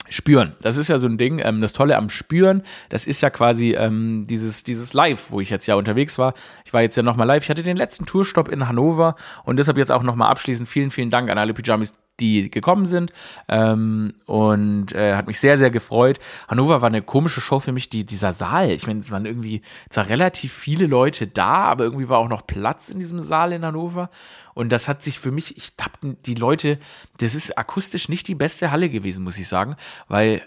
Spüren. 0.10 0.54
Das 0.62 0.78
ist 0.78 0.88
ja 0.88 1.00
so 1.00 1.08
ein 1.08 1.18
Ding. 1.18 1.42
Ähm, 1.44 1.62
das 1.62 1.74
Tolle 1.74 1.98
am 1.98 2.10
Spüren, 2.10 2.62
das 2.90 3.06
ist 3.08 3.22
ja 3.22 3.30
quasi 3.30 3.72
ähm, 3.72 4.24
dieses, 4.30 4.64
dieses 4.64 4.94
Live, 4.94 5.32
wo 5.32 5.42
ich 5.42 5.50
jetzt 5.50 5.66
ja 5.68 5.76
unterwegs 5.76 6.18
war. 6.18 6.34
Ich 6.64 6.74
war 6.74 6.82
jetzt 6.82 6.96
ja 6.96 7.04
nochmal 7.04 7.28
live. 7.28 7.44
Ich 7.44 7.50
hatte 7.50 7.64
den 7.64 7.76
letzten 7.76 8.06
Tourstopp 8.06 8.50
in 8.50 8.68
Hannover 8.68 9.16
und 9.44 9.58
deshalb 9.58 9.78
jetzt 9.78 9.92
auch 9.92 10.04
nochmal 10.04 10.30
abschließend 10.30 10.70
vielen, 10.70 10.92
vielen 10.92 11.10
Dank 11.10 11.30
an 11.30 11.38
alle 11.38 11.54
Pyjamis, 11.54 11.94
die 12.20 12.50
gekommen 12.50 12.86
sind 12.86 13.12
ähm, 13.48 14.14
und 14.26 14.94
äh, 14.94 15.16
hat 15.16 15.28
mich 15.28 15.40
sehr, 15.40 15.58
sehr 15.58 15.70
gefreut. 15.70 16.20
Hannover 16.48 16.82
war 16.82 16.90
eine 16.90 17.02
komische 17.02 17.42
Show 17.42 17.60
für 17.60 17.72
mich, 17.72 17.90
die, 17.90 18.06
dieser 18.06 18.32
Saal. 18.32 18.72
Ich 18.72 18.88
meine, 18.88 19.00
es 19.00 19.12
waren 19.12 19.26
irgendwie 19.26 19.62
zwar 19.90 20.10
relativ 20.10 20.54
viele 20.54 20.88
Leute 20.88 21.28
da, 21.28 21.66
aber 21.66 21.84
irgendwie 21.84 22.10
war 22.10 22.18
auch 22.20 22.30
noch 22.30 22.48
Platz 22.48 22.90
in 22.90 23.00
diesem 23.00 23.20
Saal 23.20 23.54
in 23.54 23.66
Hannover. 23.66 24.10
Und 24.58 24.70
das 24.70 24.88
hat 24.88 25.04
sich 25.04 25.20
für 25.20 25.32
mich, 25.32 25.56
ich 25.56 25.74
habe 25.80 26.16
die 26.26 26.34
Leute, 26.34 26.80
das 27.18 27.36
ist 27.36 27.60
akustisch 27.60 28.10
nicht 28.10 28.28
die 28.28 28.34
beste 28.34 28.72
Halle 28.72 28.90
gewesen, 28.90 29.24
muss 29.24 29.38
ich 29.38 29.48
sagen, 29.48 29.76
weil 30.08 30.42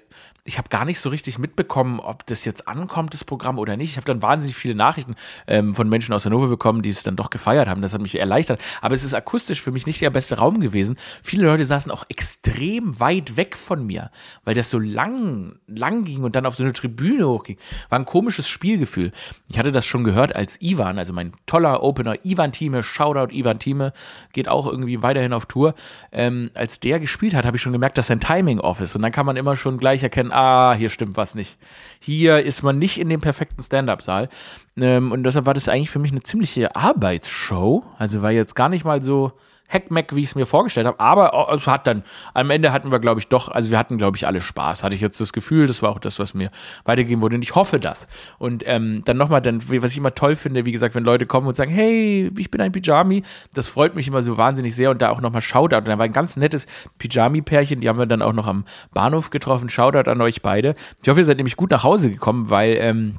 ich 0.44 0.58
habe 0.58 0.68
gar 0.68 0.84
nicht 0.84 1.00
so 1.00 1.10
richtig 1.10 1.38
mitbekommen, 1.38 2.00
ob 2.00 2.26
das 2.26 2.44
jetzt 2.44 2.66
ankommt, 2.66 3.14
das 3.14 3.24
Programm 3.24 3.58
oder 3.58 3.76
nicht. 3.76 3.90
Ich 3.90 3.96
habe 3.96 4.06
dann 4.06 4.22
wahnsinnig 4.22 4.56
viele 4.56 4.74
Nachrichten 4.74 5.14
ähm, 5.46 5.74
von 5.74 5.88
Menschen 5.88 6.14
aus 6.14 6.24
Hannover 6.24 6.48
bekommen, 6.48 6.82
die 6.82 6.88
es 6.88 7.02
dann 7.02 7.16
doch 7.16 7.30
gefeiert 7.30 7.68
haben. 7.68 7.82
Das 7.82 7.92
hat 7.92 8.00
mich 8.00 8.18
erleichtert. 8.18 8.62
Aber 8.80 8.94
es 8.94 9.04
ist 9.04 9.14
akustisch 9.14 9.60
für 9.60 9.70
mich 9.70 9.86
nicht 9.86 10.00
der 10.00 10.10
beste 10.10 10.38
Raum 10.38 10.60
gewesen. 10.60 10.96
Viele 11.22 11.46
Leute 11.46 11.64
saßen 11.64 11.92
auch 11.92 12.04
extrem 12.08 12.98
weit 12.98 13.36
weg 13.36 13.56
von 13.56 13.86
mir, 13.86 14.10
weil 14.44 14.54
das 14.54 14.70
so 14.70 14.78
lang, 14.78 15.58
lang 15.66 16.04
ging 16.04 16.24
und 16.24 16.34
dann 16.34 16.46
auf 16.46 16.56
so 16.56 16.64
eine 16.64 16.72
Tribüne 16.72 17.28
hochging. 17.28 17.58
War 17.88 17.98
ein 17.98 18.06
komisches 18.06 18.48
Spielgefühl. 18.48 19.12
Ich 19.50 19.58
hatte 19.58 19.72
das 19.72 19.84
schon 19.84 20.04
gehört 20.04 20.34
als 20.34 20.60
Ivan, 20.60 20.98
also 20.98 21.12
mein 21.12 21.32
toller 21.46 21.82
Opener 21.82 22.24
Ivan 22.24 22.52
Thieme, 22.52 22.82
Shoutout 22.82 23.32
Ivan 23.34 23.58
Thieme, 23.58 23.92
geht 24.32 24.48
auch 24.48 24.66
irgendwie 24.66 25.02
weiterhin 25.02 25.32
auf 25.32 25.46
Tour. 25.46 25.74
Ähm, 26.12 26.50
als 26.54 26.80
der 26.80 27.00
gespielt 27.00 27.34
hat, 27.34 27.44
habe 27.44 27.56
ich 27.56 27.62
schon 27.62 27.72
gemerkt, 27.72 27.98
dass 27.98 28.08
sein 28.08 28.20
Timing 28.20 28.60
off 28.60 28.80
ist. 28.80 28.94
Und 28.96 29.02
dann 29.02 29.12
kann 29.12 29.26
man 29.26 29.36
immer 29.36 29.56
schon 29.56 29.78
gleich 29.78 30.02
erkennen, 30.02 30.32
ah, 30.32 30.74
hier 30.74 30.88
stimmt 30.88 31.16
was 31.16 31.34
nicht. 31.34 31.58
Hier 32.00 32.44
ist 32.44 32.62
man 32.62 32.78
nicht 32.78 32.98
in 32.98 33.08
dem 33.08 33.20
perfekten 33.20 33.62
Stand-up-Saal. 33.62 34.28
Ähm, 34.76 35.12
und 35.12 35.24
deshalb 35.24 35.46
war 35.46 35.54
das 35.54 35.68
eigentlich 35.68 35.90
für 35.90 35.98
mich 35.98 36.12
eine 36.12 36.22
ziemliche 36.22 36.74
Arbeitsshow. 36.76 37.84
Also 37.98 38.22
war 38.22 38.30
jetzt 38.30 38.54
gar 38.54 38.68
nicht 38.68 38.84
mal 38.84 39.02
so 39.02 39.32
Heckmeck, 39.70 40.14
wie 40.14 40.20
ich 40.20 40.30
es 40.30 40.34
mir 40.34 40.46
vorgestellt 40.46 40.86
habe. 40.86 40.98
Aber 40.98 41.48
es 41.54 41.66
hat 41.66 41.86
dann, 41.86 42.02
am 42.34 42.50
Ende 42.50 42.72
hatten 42.72 42.90
wir, 42.90 42.98
glaube 42.98 43.20
ich, 43.20 43.28
doch, 43.28 43.48
also 43.48 43.70
wir 43.70 43.78
hatten, 43.78 43.98
glaube 43.98 44.16
ich, 44.16 44.26
alle 44.26 44.40
Spaß. 44.40 44.82
Hatte 44.82 44.94
ich 44.94 45.00
jetzt 45.00 45.20
das 45.20 45.32
Gefühl, 45.32 45.66
das 45.66 45.80
war 45.80 45.90
auch 45.90 46.00
das, 46.00 46.18
was 46.18 46.34
mir 46.34 46.50
weitergegeben 46.84 47.22
wurde. 47.22 47.36
Und 47.36 47.42
ich 47.42 47.54
hoffe 47.54 47.78
das. 47.78 48.08
Und 48.38 48.64
ähm, 48.66 49.02
dann 49.04 49.16
nochmal, 49.16 49.40
dann, 49.40 49.62
was 49.68 49.92
ich 49.92 49.98
immer 49.98 50.14
toll 50.14 50.34
finde, 50.34 50.66
wie 50.66 50.72
gesagt, 50.72 50.94
wenn 50.94 51.04
Leute 51.04 51.26
kommen 51.26 51.46
und 51.46 51.56
sagen, 51.56 51.70
hey, 51.70 52.30
ich 52.36 52.50
bin 52.50 52.60
ein 52.60 52.72
Pyjami, 52.72 53.22
das 53.54 53.68
freut 53.68 53.94
mich 53.94 54.08
immer 54.08 54.22
so 54.22 54.36
wahnsinnig 54.36 54.74
sehr. 54.74 54.90
Und 54.90 55.00
da 55.02 55.10
auch 55.10 55.20
nochmal 55.20 55.40
Shoutout. 55.40 55.76
Und 55.76 55.88
da 55.88 55.98
war 55.98 56.04
ein 56.04 56.12
ganz 56.12 56.36
nettes 56.36 56.66
Pyjami-Pärchen, 56.98 57.80
die 57.80 57.88
haben 57.88 57.98
wir 57.98 58.06
dann 58.06 58.22
auch 58.22 58.32
noch 58.32 58.48
am 58.48 58.64
Bahnhof 58.92 59.30
getroffen. 59.30 59.68
Shoutout 59.68 60.10
an 60.10 60.20
euch 60.20 60.42
beide. 60.42 60.74
Ich 61.02 61.08
hoffe, 61.08 61.20
ihr 61.20 61.24
seid 61.24 61.36
nämlich 61.36 61.56
gut 61.56 61.70
nach 61.70 61.84
Hause 61.84 62.10
gekommen, 62.10 62.50
weil, 62.50 62.76
ähm, 62.80 63.14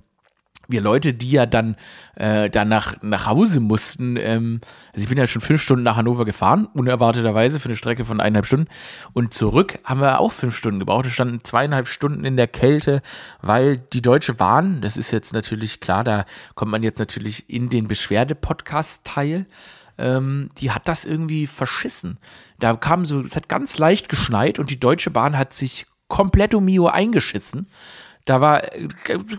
wir 0.71 0.81
Leute, 0.81 1.13
die 1.13 1.31
ja 1.31 1.45
dann 1.45 1.75
äh, 2.15 2.49
danach 2.49 3.01
nach 3.01 3.25
Hause 3.25 3.59
mussten, 3.59 4.17
ähm, 4.17 4.59
also 4.93 5.03
ich 5.03 5.09
bin 5.09 5.17
ja 5.17 5.27
schon 5.27 5.41
fünf 5.41 5.61
Stunden 5.61 5.83
nach 5.83 5.95
Hannover 5.95 6.25
gefahren, 6.25 6.67
unerwarteterweise 6.73 7.59
für 7.59 7.69
eine 7.69 7.75
Strecke 7.75 8.05
von 8.05 8.19
eineinhalb 8.19 8.45
Stunden. 8.45 8.67
Und 9.13 9.33
zurück 9.33 9.79
haben 9.83 10.01
wir 10.01 10.19
auch 10.19 10.31
fünf 10.31 10.57
Stunden 10.57 10.79
gebraucht. 10.79 11.05
Wir 11.05 11.11
standen 11.11 11.43
zweieinhalb 11.43 11.87
Stunden 11.87 12.25
in 12.25 12.37
der 12.37 12.47
Kälte, 12.47 13.01
weil 13.41 13.77
die 13.77 14.01
Deutsche 14.01 14.33
Bahn, 14.33 14.81
das 14.81 14.97
ist 14.97 15.11
jetzt 15.11 15.33
natürlich 15.33 15.79
klar, 15.79 16.03
da 16.03 16.25
kommt 16.55 16.71
man 16.71 16.83
jetzt 16.83 16.99
natürlich 16.99 17.49
in 17.49 17.69
den 17.69 17.87
Beschwerde-Podcast-Teil. 17.87 19.45
Ähm, 19.97 20.49
die 20.57 20.71
hat 20.71 20.87
das 20.87 21.05
irgendwie 21.05 21.47
verschissen. 21.47 22.17
Da 22.59 22.75
kam 22.75 23.05
so, 23.05 23.21
es 23.21 23.35
hat 23.35 23.49
ganz 23.49 23.77
leicht 23.77 24.09
geschneit 24.09 24.59
und 24.59 24.69
die 24.69 24.79
Deutsche 24.79 25.11
Bahn 25.11 25.37
hat 25.37 25.53
sich 25.53 25.85
komplett 26.07 26.53
um 26.53 26.65
Mio 26.65 26.87
eingeschissen 26.87 27.67
da 28.25 28.41
war 28.41 28.73
äh, 28.73 28.87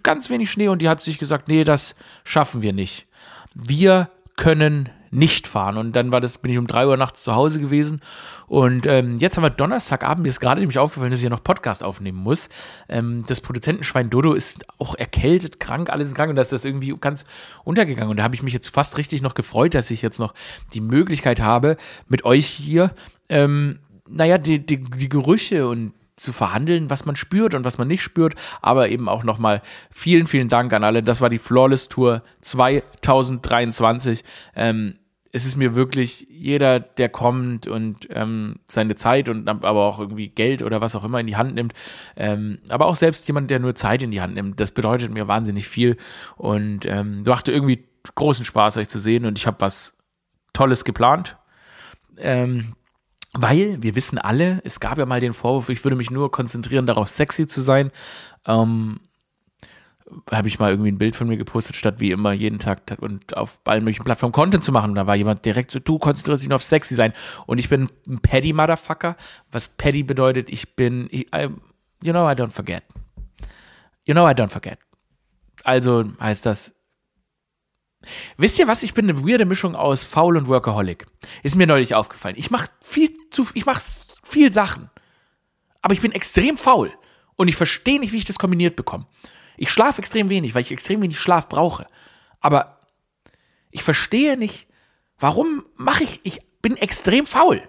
ganz 0.02 0.30
wenig 0.30 0.50
Schnee 0.50 0.68
und 0.68 0.82
die 0.82 0.88
hat 0.88 1.02
sich 1.02 1.18
gesagt, 1.18 1.48
nee, 1.48 1.64
das 1.64 1.94
schaffen 2.24 2.62
wir 2.62 2.72
nicht. 2.72 3.06
Wir 3.54 4.08
können 4.36 4.88
nicht 5.12 5.46
fahren. 5.46 5.76
Und 5.76 5.94
dann 5.94 6.10
war 6.10 6.20
das, 6.20 6.38
bin 6.38 6.50
ich 6.50 6.58
um 6.58 6.66
drei 6.66 6.86
Uhr 6.86 6.96
nachts 6.96 7.22
zu 7.22 7.34
Hause 7.34 7.60
gewesen. 7.60 8.00
Und 8.46 8.86
ähm, 8.86 9.18
jetzt 9.18 9.36
haben 9.36 9.44
wir 9.44 9.50
Donnerstagabend. 9.50 10.22
Mir 10.22 10.30
ist 10.30 10.40
gerade 10.40 10.60
nämlich 10.60 10.78
aufgefallen, 10.78 11.10
dass 11.10 11.20
ich 11.20 11.24
ja 11.24 11.30
noch 11.30 11.44
Podcast 11.44 11.84
aufnehmen 11.84 12.18
muss. 12.18 12.48
Ähm, 12.88 13.24
das 13.26 13.42
Produzentenschwein 13.42 14.08
Dodo 14.08 14.32
ist 14.32 14.64
auch 14.78 14.94
erkältet, 14.94 15.60
krank, 15.60 15.90
alles 15.90 16.08
in 16.08 16.14
krank. 16.14 16.30
Und 16.30 16.36
da 16.36 16.42
ist 16.42 16.50
das 16.50 16.64
irgendwie 16.64 16.94
ganz 16.98 17.26
untergegangen. 17.62 18.10
Und 18.10 18.16
da 18.16 18.22
habe 18.22 18.34
ich 18.34 18.42
mich 18.42 18.54
jetzt 18.54 18.68
fast 18.68 18.96
richtig 18.96 19.20
noch 19.20 19.34
gefreut, 19.34 19.74
dass 19.74 19.90
ich 19.90 20.00
jetzt 20.00 20.18
noch 20.18 20.32
die 20.72 20.80
Möglichkeit 20.80 21.40
habe, 21.40 21.76
mit 22.08 22.24
euch 22.24 22.46
hier, 22.46 22.92
ähm, 23.28 23.80
naja, 24.08 24.38
die, 24.38 24.64
die, 24.64 24.82
die 24.82 25.08
Gerüche 25.10 25.68
und 25.68 25.92
zu 26.16 26.32
verhandeln, 26.32 26.90
was 26.90 27.06
man 27.06 27.16
spürt 27.16 27.54
und 27.54 27.64
was 27.64 27.78
man 27.78 27.88
nicht 27.88 28.02
spürt. 28.02 28.34
Aber 28.60 28.88
eben 28.88 29.08
auch 29.08 29.24
nochmal 29.24 29.62
vielen, 29.90 30.26
vielen 30.26 30.48
Dank 30.48 30.72
an 30.72 30.84
alle. 30.84 31.02
Das 31.02 31.20
war 31.20 31.30
die 31.30 31.38
Flawless 31.38 31.88
Tour 31.88 32.22
2023. 32.42 34.24
Ähm, 34.54 34.94
es 35.32 35.46
ist 35.46 35.56
mir 35.56 35.74
wirklich 35.74 36.26
jeder, 36.30 36.78
der 36.78 37.08
kommt 37.08 37.66
und 37.66 38.06
ähm, 38.10 38.56
seine 38.68 38.96
Zeit 38.96 39.30
und 39.30 39.48
aber 39.48 39.80
auch 39.80 39.98
irgendwie 39.98 40.28
Geld 40.28 40.62
oder 40.62 40.82
was 40.82 40.94
auch 40.94 41.04
immer 41.04 41.20
in 41.20 41.26
die 41.26 41.36
Hand 41.36 41.54
nimmt, 41.54 41.72
ähm, 42.16 42.58
aber 42.68 42.86
auch 42.86 42.96
selbst 42.96 43.26
jemand, 43.28 43.50
der 43.50 43.58
nur 43.58 43.74
Zeit 43.74 44.02
in 44.02 44.10
die 44.10 44.20
Hand 44.20 44.34
nimmt, 44.34 44.60
das 44.60 44.72
bedeutet 44.72 45.10
mir 45.10 45.28
wahnsinnig 45.28 45.68
viel 45.68 45.96
und 46.36 46.84
ähm, 46.84 47.22
machte 47.26 47.50
irgendwie 47.50 47.82
großen 48.14 48.44
Spaß, 48.44 48.76
euch 48.76 48.90
zu 48.90 49.00
sehen 49.00 49.24
und 49.24 49.38
ich 49.38 49.46
habe 49.46 49.60
was 49.60 49.96
Tolles 50.52 50.84
geplant. 50.84 51.38
Ähm, 52.18 52.74
weil 53.34 53.82
wir 53.82 53.94
wissen 53.94 54.18
alle, 54.18 54.60
es 54.64 54.80
gab 54.80 54.98
ja 54.98 55.06
mal 55.06 55.20
den 55.20 55.32
Vorwurf, 55.32 55.68
ich 55.68 55.84
würde 55.84 55.96
mich 55.96 56.10
nur 56.10 56.30
konzentrieren 56.30 56.86
darauf, 56.86 57.08
sexy 57.08 57.46
zu 57.46 57.62
sein. 57.62 57.90
Ähm, 58.46 59.00
habe 60.30 60.48
ich 60.48 60.58
mal 60.58 60.70
irgendwie 60.70 60.90
ein 60.90 60.98
Bild 60.98 61.16
von 61.16 61.28
mir 61.28 61.36
gepostet, 61.36 61.76
statt 61.76 61.94
wie 61.98 62.10
immer 62.10 62.32
jeden 62.32 62.58
Tag 62.58 62.82
und 62.98 63.36
auf 63.36 63.58
allen 63.64 63.84
möglichen 63.84 64.04
Plattformen 64.04 64.32
Content 64.32 64.62
zu 64.62 64.72
machen. 64.72 64.90
Und 64.90 64.96
da 64.96 65.06
war 65.06 65.16
jemand 65.16 65.44
direkt 65.44 65.70
so, 65.70 65.78
du 65.78 65.98
konzentrierst 65.98 66.42
dich 66.42 66.48
nur 66.48 66.56
auf 66.56 66.62
sexy 66.62 66.94
sein. 66.94 67.12
Und 67.46 67.58
ich 67.58 67.68
bin 67.68 67.88
ein 68.06 68.18
Paddy-Motherfucker. 68.18 69.16
Was 69.50 69.68
Paddy 69.68 70.02
bedeutet, 70.02 70.50
ich 70.50 70.76
bin, 70.76 71.08
I, 71.10 71.48
you 72.02 72.12
know 72.12 72.30
I 72.30 72.34
don't 72.34 72.50
forget. 72.50 72.82
You 74.04 74.14
know 74.14 74.28
I 74.28 74.32
don't 74.32 74.50
forget. 74.50 74.78
Also 75.64 76.04
heißt 76.20 76.44
das, 76.44 76.74
Wisst 78.36 78.58
ihr 78.58 78.68
was? 78.68 78.82
Ich 78.82 78.94
bin 78.94 79.08
eine 79.08 79.26
weirde 79.26 79.44
Mischung 79.44 79.74
aus 79.74 80.04
faul 80.04 80.36
und 80.36 80.48
Workaholic. 80.48 81.06
Ist 81.42 81.56
mir 81.56 81.66
neulich 81.66 81.94
aufgefallen. 81.94 82.36
Ich 82.38 82.50
mache 82.50 82.68
viel 82.80 83.10
zu, 83.30 83.46
ich 83.54 83.66
mache 83.66 83.82
viel 84.24 84.52
Sachen. 84.52 84.90
Aber 85.80 85.94
ich 85.94 86.00
bin 86.00 86.12
extrem 86.12 86.56
faul. 86.56 86.92
Und 87.36 87.48
ich 87.48 87.56
verstehe 87.56 88.00
nicht, 88.00 88.12
wie 88.12 88.18
ich 88.18 88.24
das 88.24 88.38
kombiniert 88.38 88.76
bekomme. 88.76 89.06
Ich 89.56 89.70
schlafe 89.70 90.00
extrem 90.00 90.28
wenig, 90.28 90.54
weil 90.54 90.62
ich 90.62 90.72
extrem 90.72 91.02
wenig 91.02 91.18
Schlaf 91.18 91.48
brauche. 91.48 91.86
Aber 92.40 92.78
ich 93.70 93.82
verstehe 93.82 94.36
nicht, 94.36 94.66
warum 95.18 95.64
mache 95.76 96.04
ich, 96.04 96.20
ich 96.24 96.40
bin 96.60 96.76
extrem 96.76 97.26
faul. 97.26 97.62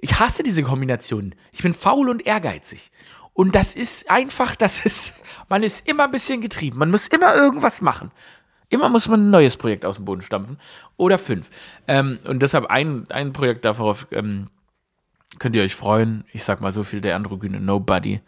Ich 0.00 0.20
hasse 0.20 0.42
diese 0.42 0.62
Kombination. 0.62 1.34
Ich 1.52 1.62
bin 1.62 1.74
faul 1.74 2.08
und 2.08 2.26
ehrgeizig. 2.26 2.90
Und 3.32 3.54
das 3.54 3.74
ist 3.74 4.10
einfach, 4.10 4.56
das 4.56 4.84
ist, 4.84 5.14
man 5.48 5.62
ist 5.62 5.86
immer 5.88 6.04
ein 6.04 6.10
bisschen 6.10 6.40
getrieben. 6.40 6.78
Man 6.78 6.90
muss 6.90 7.06
immer 7.06 7.34
irgendwas 7.34 7.80
machen. 7.80 8.10
Immer 8.70 8.88
muss 8.88 9.08
man 9.08 9.26
ein 9.26 9.30
neues 9.30 9.56
Projekt 9.56 9.86
aus 9.86 9.96
dem 9.96 10.04
Boden 10.04 10.22
stampfen. 10.22 10.58
Oder 10.96 11.18
fünf. 11.18 11.50
Ähm, 11.86 12.18
und 12.24 12.42
deshalb 12.42 12.66
ein, 12.66 13.06
ein 13.10 13.32
Projekt 13.32 13.64
darauf 13.64 14.06
ähm, 14.10 14.48
könnt 15.38 15.56
ihr 15.56 15.62
euch 15.62 15.74
freuen. 15.74 16.24
Ich 16.32 16.44
sag 16.44 16.60
mal 16.60 16.72
so 16.72 16.82
viel, 16.82 17.00
der 17.00 17.16
androgyne 17.16 17.60
Nobody 17.60 18.20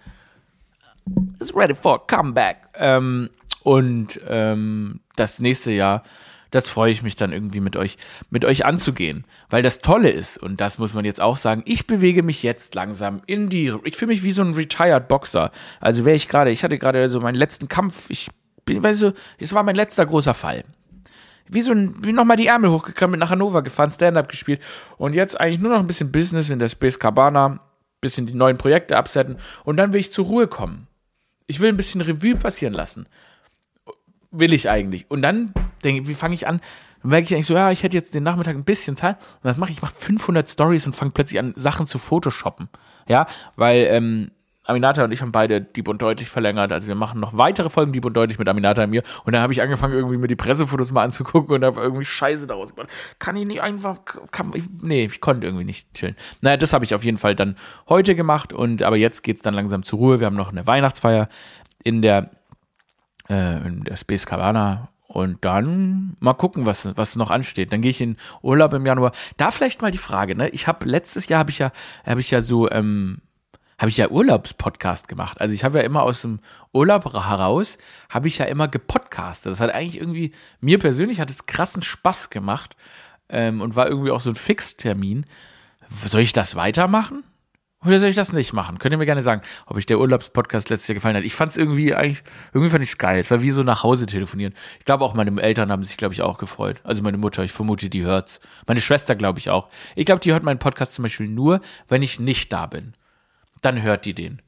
is 1.40 1.54
ready 1.54 1.74
for 1.74 1.96
a 1.96 1.98
comeback. 1.98 2.68
Ähm, 2.74 3.30
und 3.62 4.20
ähm, 4.28 5.00
das 5.16 5.40
nächste 5.40 5.72
Jahr, 5.72 6.02
das 6.50 6.68
freue 6.68 6.90
ich 6.90 7.02
mich 7.02 7.16
dann 7.16 7.32
irgendwie 7.32 7.60
mit 7.60 7.76
euch, 7.76 7.98
mit 8.30 8.44
euch 8.44 8.64
anzugehen. 8.64 9.24
Weil 9.48 9.62
das 9.62 9.80
Tolle 9.80 10.10
ist, 10.10 10.38
und 10.38 10.60
das 10.60 10.78
muss 10.78 10.94
man 10.94 11.04
jetzt 11.04 11.20
auch 11.20 11.36
sagen, 11.36 11.62
ich 11.66 11.86
bewege 11.86 12.22
mich 12.22 12.42
jetzt 12.42 12.74
langsam 12.74 13.22
in 13.26 13.48
die, 13.48 13.72
ich 13.84 13.96
fühle 13.96 14.10
mich 14.10 14.22
wie 14.22 14.32
so 14.32 14.42
ein 14.42 14.54
retired 14.54 15.08
Boxer. 15.08 15.50
Also 15.80 16.04
wäre 16.04 16.16
ich 16.16 16.28
gerade, 16.28 16.50
ich 16.50 16.64
hatte 16.64 16.78
gerade 16.78 17.08
so 17.08 17.20
meinen 17.20 17.36
letzten 17.36 17.68
Kampf, 17.68 18.10
ich 18.10 18.28
weißt 18.78 19.02
du, 19.02 19.12
das 19.38 19.52
war 19.54 19.62
mein 19.62 19.74
letzter 19.74 20.06
großer 20.06 20.34
Fall. 20.34 20.64
Wie 21.48 21.62
so 21.62 21.72
ein, 21.72 21.94
wie 22.04 22.12
nochmal 22.12 22.36
die 22.36 22.46
Ärmel 22.46 22.70
hochgekommen, 22.70 23.12
bin 23.12 23.20
nach 23.20 23.30
Hannover 23.30 23.62
gefahren, 23.62 23.90
Stand-up 23.90 24.28
gespielt 24.28 24.60
und 24.98 25.14
jetzt 25.14 25.40
eigentlich 25.40 25.60
nur 25.60 25.72
noch 25.72 25.80
ein 25.80 25.86
bisschen 25.86 26.12
Business 26.12 26.48
in 26.48 26.58
der 26.58 26.68
Space 26.68 26.98
Cabana, 26.98 27.60
bisschen 28.00 28.26
die 28.26 28.34
neuen 28.34 28.56
Projekte 28.56 28.96
absetzen 28.96 29.36
und 29.64 29.76
dann 29.76 29.92
will 29.92 30.00
ich 30.00 30.12
zur 30.12 30.26
Ruhe 30.26 30.46
kommen. 30.46 30.86
Ich 31.46 31.60
will 31.60 31.68
ein 31.68 31.76
bisschen 31.76 32.00
Revue 32.00 32.36
passieren 32.36 32.72
lassen. 32.72 33.06
Will 34.30 34.54
ich 34.54 34.70
eigentlich. 34.70 35.10
Und 35.10 35.22
dann 35.22 35.52
denke 35.82 36.06
wie 36.06 36.14
fange 36.14 36.34
ich 36.34 36.46
an? 36.46 36.60
Dann 37.02 37.10
merke 37.10 37.24
ich 37.24 37.34
eigentlich 37.34 37.46
so, 37.46 37.54
ja, 37.54 37.72
ich 37.72 37.82
hätte 37.82 37.96
jetzt 37.96 38.14
den 38.14 38.22
Nachmittag 38.22 38.54
ein 38.54 38.64
bisschen 38.64 38.96
Zeit. 38.96 39.16
Und 39.16 39.44
dann 39.44 39.58
mache 39.58 39.70
ich, 39.70 39.78
ich 39.78 39.82
mache 39.82 39.94
500 39.94 40.48
Stories 40.48 40.86
und 40.86 40.94
fange 40.94 41.10
plötzlich 41.10 41.40
an, 41.40 41.52
Sachen 41.56 41.86
zu 41.86 41.98
photoshoppen. 41.98 42.68
Ja, 43.08 43.26
weil 43.56 43.88
ähm, 43.90 44.30
Aminata 44.64 45.04
und 45.04 45.12
ich 45.12 45.22
haben 45.22 45.32
beide 45.32 45.60
Dieb 45.60 45.88
und 45.88 46.02
Deutlich 46.02 46.28
verlängert. 46.28 46.70
Also 46.70 46.86
wir 46.86 46.94
machen 46.94 47.18
noch 47.18 47.36
weitere 47.36 47.70
Folgen 47.70 47.92
Dieb 47.92 48.04
und 48.04 48.14
Deutlich 48.14 48.38
mit 48.38 48.48
Aminata 48.48 48.84
und 48.84 48.90
mir. 48.90 49.02
Und 49.24 49.32
dann 49.32 49.42
habe 49.42 49.52
ich 49.52 49.62
angefangen, 49.62 49.94
irgendwie 49.94 50.18
mir 50.18 50.26
die 50.26 50.36
Pressefotos 50.36 50.92
mal 50.92 51.02
anzugucken 51.02 51.54
und 51.54 51.64
habe 51.64 51.80
irgendwie 51.80 52.04
Scheiße 52.04 52.46
daraus 52.46 52.74
gemacht. 52.74 52.90
Kann 53.18 53.36
ich 53.36 53.46
nicht 53.46 53.62
einfach, 53.62 53.98
kann, 54.30 54.52
ich, 54.54 54.64
nee, 54.82 55.06
ich 55.06 55.20
konnte 55.20 55.46
irgendwie 55.46 55.64
nicht 55.64 55.94
chillen. 55.94 56.14
Naja, 56.42 56.58
das 56.58 56.72
habe 56.72 56.84
ich 56.84 56.94
auf 56.94 57.04
jeden 57.04 57.18
Fall 57.18 57.34
dann 57.34 57.56
heute 57.88 58.14
gemacht. 58.14 58.52
Und 58.52 58.82
aber 58.82 58.96
jetzt 58.96 59.22
geht 59.22 59.36
es 59.36 59.42
dann 59.42 59.54
langsam 59.54 59.82
zur 59.82 59.98
Ruhe. 59.98 60.20
Wir 60.20 60.26
haben 60.26 60.36
noch 60.36 60.50
eine 60.50 60.66
Weihnachtsfeier 60.66 61.28
in 61.82 62.02
der, 62.02 62.30
äh, 63.28 63.66
in 63.66 63.84
der 63.84 63.96
Space 63.96 64.26
Cabana 64.26 64.90
und 65.06 65.44
dann 65.44 66.16
mal 66.20 66.34
gucken, 66.34 66.66
was, 66.66 66.96
was 66.96 67.16
noch 67.16 67.30
ansteht. 67.30 67.72
Dann 67.72 67.80
gehe 67.80 67.90
ich 67.90 68.00
in 68.00 68.16
Urlaub 68.42 68.74
im 68.74 68.84
Januar. 68.86 69.12
Da 69.38 69.50
vielleicht 69.50 69.82
mal 69.82 69.90
die 69.90 69.98
Frage, 69.98 70.36
ne? 70.36 70.50
Ich 70.50 70.68
habe 70.68 70.86
letztes 70.86 71.28
Jahr 71.28 71.40
habe 71.40 71.50
ich 71.50 71.58
ja, 71.58 71.72
habe 72.06 72.20
ich 72.20 72.30
ja 72.30 72.42
so, 72.42 72.70
ähm, 72.70 73.22
habe 73.80 73.88
ich 73.88 73.96
ja 73.96 74.10
Urlaubspodcast 74.10 75.08
gemacht. 75.08 75.40
Also 75.40 75.54
ich 75.54 75.64
habe 75.64 75.78
ja 75.78 75.84
immer 75.84 76.02
aus 76.02 76.20
dem 76.20 76.40
Urlaub 76.70 77.14
heraus, 77.14 77.78
habe 78.10 78.28
ich 78.28 78.36
ja 78.36 78.44
immer 78.44 78.68
gepodcastet. 78.68 79.50
Das 79.50 79.60
hat 79.60 79.70
eigentlich 79.70 79.96
irgendwie, 79.96 80.32
mir 80.60 80.78
persönlich 80.78 81.18
hat 81.18 81.30
es 81.30 81.46
krassen 81.46 81.80
Spaß 81.80 82.28
gemacht 82.28 82.76
ähm, 83.30 83.62
und 83.62 83.76
war 83.76 83.88
irgendwie 83.88 84.10
auch 84.10 84.20
so 84.20 84.30
ein 84.30 84.36
Fixtermin. 84.36 85.24
Soll 86.04 86.20
ich 86.20 86.34
das 86.34 86.56
weitermachen? 86.56 87.24
Oder 87.82 87.98
soll 87.98 88.10
ich 88.10 88.16
das 88.16 88.34
nicht 88.34 88.52
machen? 88.52 88.78
Könnt 88.78 88.92
ihr 88.92 88.98
mir 88.98 89.06
gerne 89.06 89.22
sagen, 89.22 89.40
ob 89.64 89.78
euch 89.78 89.86
der 89.86 89.98
Urlaubspodcast 89.98 90.68
letztes 90.68 90.88
Jahr 90.88 90.96
gefallen 90.96 91.16
hat. 91.16 91.24
Ich 91.24 91.34
fand 91.34 91.52
es 91.52 91.56
irgendwie 91.56 91.94
eigentlich, 91.94 92.22
irgendwie 92.52 92.68
fand 92.68 92.84
ich 92.84 92.90
es 92.90 92.98
geil. 92.98 93.20
Es 93.20 93.30
war 93.30 93.40
wie 93.40 93.50
so 93.50 93.62
nach 93.62 93.82
Hause 93.82 94.04
telefonieren. 94.04 94.52
Ich 94.78 94.84
glaube 94.84 95.06
auch 95.06 95.14
meine 95.14 95.40
Eltern 95.40 95.72
haben 95.72 95.84
sich, 95.84 95.96
glaube 95.96 96.12
ich, 96.12 96.20
auch 96.20 96.36
gefreut. 96.36 96.82
Also 96.84 97.02
meine 97.02 97.16
Mutter, 97.16 97.42
ich 97.44 97.52
vermute, 97.52 97.88
die 97.88 98.02
hört's. 98.02 98.40
Meine 98.66 98.82
Schwester, 98.82 99.16
glaube 99.16 99.38
ich, 99.38 99.48
auch. 99.48 99.70
Ich 99.96 100.04
glaube, 100.04 100.20
die 100.20 100.32
hört 100.32 100.42
meinen 100.42 100.58
Podcast 100.58 100.92
zum 100.92 101.04
Beispiel 101.04 101.28
nur, 101.28 101.62
wenn 101.88 102.02
ich 102.02 102.20
nicht 102.20 102.52
da 102.52 102.66
bin 102.66 102.92
dann 103.60 103.82
hört 103.82 104.04
die 104.04 104.14
den. 104.14 104.42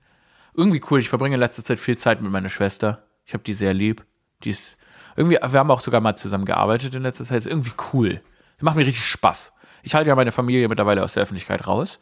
Irgendwie 0.55 0.83
cool. 0.91 1.01
Ich 1.01 1.09
verbringe 1.09 1.35
in 1.35 1.41
letzter 1.41 1.65
Zeit 1.65 1.79
viel 1.79 1.97
Zeit 1.97 2.21
mit 2.21 2.31
meiner 2.31 2.49
Schwester. 2.49 3.05
Ich 3.25 3.35
habe 3.35 3.45
die 3.45 3.55
sehr 3.55 3.73
lieb. 3.73 4.05
Die 4.45 4.51
ist 4.51 4.77
irgendwie, 5.17 5.37
wir 5.37 5.59
haben 5.59 5.71
auch 5.71 5.81
sogar 5.81 6.01
mal 6.01 6.17
zusammen 6.17 6.45
gearbeitet 6.45 6.95
in 6.95 7.03
letzter 7.03 7.25
Zeit. 7.25 7.39
Ist 7.39 7.47
irgendwie 7.47 7.73
cool. 7.93 8.21
Das 8.57 8.63
macht 8.63 8.77
mir 8.77 8.87
richtig 8.87 9.07
Spaß. 9.07 9.53
Ich 9.83 9.95
halte 9.95 10.09
ja 10.09 10.15
meine 10.15 10.33
Familie 10.33 10.69
mittlerweile 10.69 11.03
aus 11.03 11.15
der 11.15 11.23
Öffentlichkeit 11.23 11.67
raus. 11.67 11.99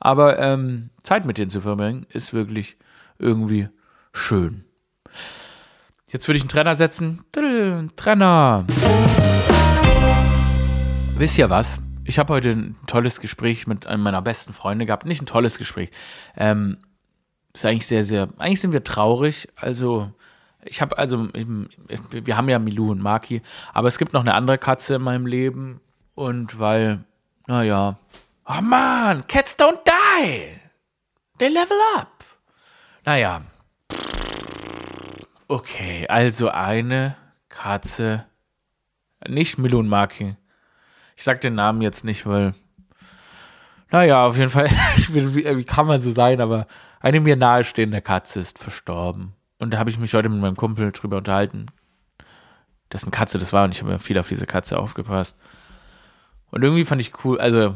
Aber 0.00 0.38
ähm, 0.38 0.90
Zeit 1.02 1.26
mit 1.26 1.38
denen 1.38 1.50
zu 1.50 1.60
verbringen, 1.60 2.06
ist 2.10 2.32
wirklich 2.32 2.76
irgendwie 3.18 3.68
schön. 4.12 4.64
Jetzt 6.10 6.28
würde 6.28 6.36
ich 6.36 6.42
einen 6.42 6.50
Trenner 6.50 6.74
setzen. 6.74 7.24
Trenner. 7.96 8.64
Wisst 11.16 11.36
ihr 11.36 11.50
was? 11.50 11.80
Ich 12.08 12.18
habe 12.18 12.32
heute 12.32 12.50
ein 12.50 12.76
tolles 12.86 13.20
Gespräch 13.20 13.66
mit 13.66 13.86
einem 13.86 14.02
meiner 14.02 14.22
besten 14.22 14.54
Freunde 14.54 14.86
gehabt. 14.86 15.04
Nicht 15.04 15.20
ein 15.20 15.26
tolles 15.26 15.58
Gespräch. 15.58 15.90
Ähm, 16.38 16.78
ist 17.52 17.66
eigentlich 17.66 17.86
sehr, 17.86 18.02
sehr. 18.02 18.28
Eigentlich 18.38 18.62
sind 18.62 18.72
wir 18.72 18.82
traurig. 18.82 19.48
Also, 19.56 20.10
ich 20.64 20.80
habe 20.80 20.96
also, 20.96 21.28
wir 21.34 22.36
haben 22.36 22.48
ja 22.48 22.58
Milou 22.58 22.92
und 22.92 23.02
Maki, 23.02 23.42
aber 23.74 23.88
es 23.88 23.98
gibt 23.98 24.14
noch 24.14 24.22
eine 24.22 24.32
andere 24.32 24.56
Katze 24.56 24.94
in 24.94 25.02
meinem 25.02 25.26
Leben. 25.26 25.82
Und 26.14 26.58
weil, 26.58 27.04
naja. 27.46 27.98
Oh 28.46 28.62
man, 28.62 29.26
Cats 29.26 29.58
don't 29.58 29.80
die. 29.84 30.58
They 31.38 31.48
level 31.48 31.76
up. 31.98 32.24
Naja. 33.04 33.42
Okay, 35.46 36.06
also 36.08 36.48
eine 36.48 37.16
Katze. 37.50 38.24
Nicht 39.28 39.58
Milou 39.58 39.80
und 39.80 39.88
Maki 39.88 40.36
ich 41.18 41.24
sag 41.24 41.40
den 41.40 41.56
Namen 41.56 41.82
jetzt 41.82 42.04
nicht, 42.04 42.26
weil. 42.26 42.54
Naja, 43.90 44.24
auf 44.24 44.36
jeden 44.38 44.50
Fall, 44.50 44.68
wie, 45.08 45.34
wie, 45.34 45.64
kann 45.64 45.88
man 45.88 46.00
so 46.00 46.12
sein, 46.12 46.40
aber 46.40 46.68
eine 47.00 47.20
mir 47.20 47.34
nahestehende 47.34 48.00
Katze 48.00 48.38
ist 48.38 48.60
verstorben. 48.60 49.34
Und 49.58 49.74
da 49.74 49.78
habe 49.78 49.90
ich 49.90 49.98
mich 49.98 50.14
heute 50.14 50.28
mit 50.28 50.40
meinem 50.40 50.54
Kumpel 50.54 50.92
drüber 50.92 51.16
unterhalten, 51.16 51.66
dass 52.88 53.02
eine 53.02 53.10
Katze 53.10 53.40
das 53.40 53.52
war 53.52 53.64
und 53.64 53.74
ich 53.74 53.82
habe 53.82 53.98
viel 53.98 54.16
auf 54.16 54.28
diese 54.28 54.46
Katze 54.46 54.78
aufgepasst. 54.78 55.36
Und 56.52 56.62
irgendwie 56.62 56.84
fand 56.84 57.00
ich 57.00 57.24
cool, 57.24 57.40
also 57.40 57.74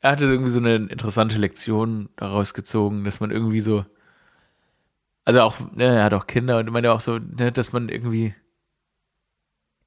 er 0.00 0.10
hatte 0.10 0.26
irgendwie 0.26 0.50
so 0.50 0.58
eine 0.58 0.74
interessante 0.74 1.38
Lektion 1.38 2.10
daraus 2.16 2.52
gezogen, 2.52 3.04
dass 3.04 3.20
man 3.20 3.30
irgendwie 3.30 3.60
so, 3.60 3.86
also 5.24 5.40
auch, 5.40 5.58
ne, 5.72 5.96
er 5.96 6.04
hat 6.04 6.14
auch 6.14 6.26
Kinder 6.26 6.58
und 6.58 6.66
ich 6.66 6.72
meine 6.74 6.92
auch 6.92 7.00
so, 7.00 7.18
ne, 7.18 7.52
dass 7.52 7.72
man 7.72 7.88
irgendwie 7.88 8.34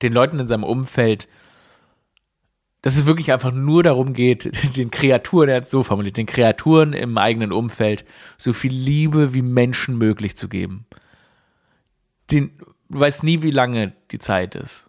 den 0.02 0.14
Leuten 0.14 0.40
in 0.40 0.48
seinem 0.48 0.64
Umfeld, 0.64 1.28
dass 2.82 2.96
es 2.96 3.06
wirklich 3.06 3.32
einfach 3.32 3.52
nur 3.52 3.84
darum 3.84 4.14
geht, 4.14 4.52
den 4.78 4.92
Kreaturen, 4.92 5.50
er 5.50 5.58
hat 5.58 5.66
es 5.66 5.72
so 5.72 5.84
formuliert, 5.84 6.18
den 6.18 6.26
Kreaturen 6.26 6.94
im 6.94 7.18
eigenen 7.18 7.52
Umfeld 7.52 8.06
so 8.38 8.54
viel 8.54 8.74
Liebe 8.74 9.34
wie 9.34 9.42
Menschen 9.42 9.98
möglich 9.98 10.36
zu 10.36 10.50
geben. 10.50 10.86
Den, 12.32 12.52
du 12.90 13.00
weißt 13.00 13.24
nie, 13.24 13.42
wie 13.42 13.52
lange 13.52 13.94
die 14.12 14.20
Zeit 14.20 14.56
ist. 14.56 14.88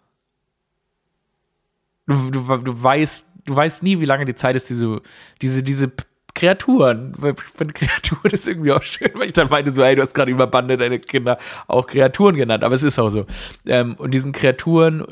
Du, 2.07 2.31
du, 2.31 2.57
du, 2.57 2.83
weißt, 2.83 3.27
du 3.45 3.55
weißt 3.55 3.83
nie, 3.83 3.99
wie 3.99 4.05
lange 4.05 4.25
die 4.25 4.35
Zeit 4.35 4.55
ist, 4.55 4.69
diese, 4.69 5.01
diese, 5.41 5.63
diese 5.63 5.91
Kreaturen. 6.33 7.13
Von 7.15 7.73
Kreaturen 7.73 8.31
ist 8.31 8.47
irgendwie 8.47 8.71
auch 8.71 8.81
schön, 8.81 9.11
weil 9.13 9.27
ich 9.27 9.33
dann 9.33 9.49
meinte, 9.49 9.73
so, 9.73 9.83
hey, 9.83 9.95
du 9.95 10.01
hast 10.01 10.13
gerade 10.13 10.31
über 10.31 10.47
Bande 10.47 10.77
deine 10.77 10.99
Kinder 10.99 11.37
auch 11.67 11.87
Kreaturen 11.87 12.35
genannt, 12.35 12.63
aber 12.63 12.75
es 12.75 12.83
ist 12.83 12.99
auch 12.99 13.09
so. 13.09 13.25
Ähm, 13.65 13.95
und 13.95 14.13
diesen 14.13 14.31
Kreaturen, 14.31 15.05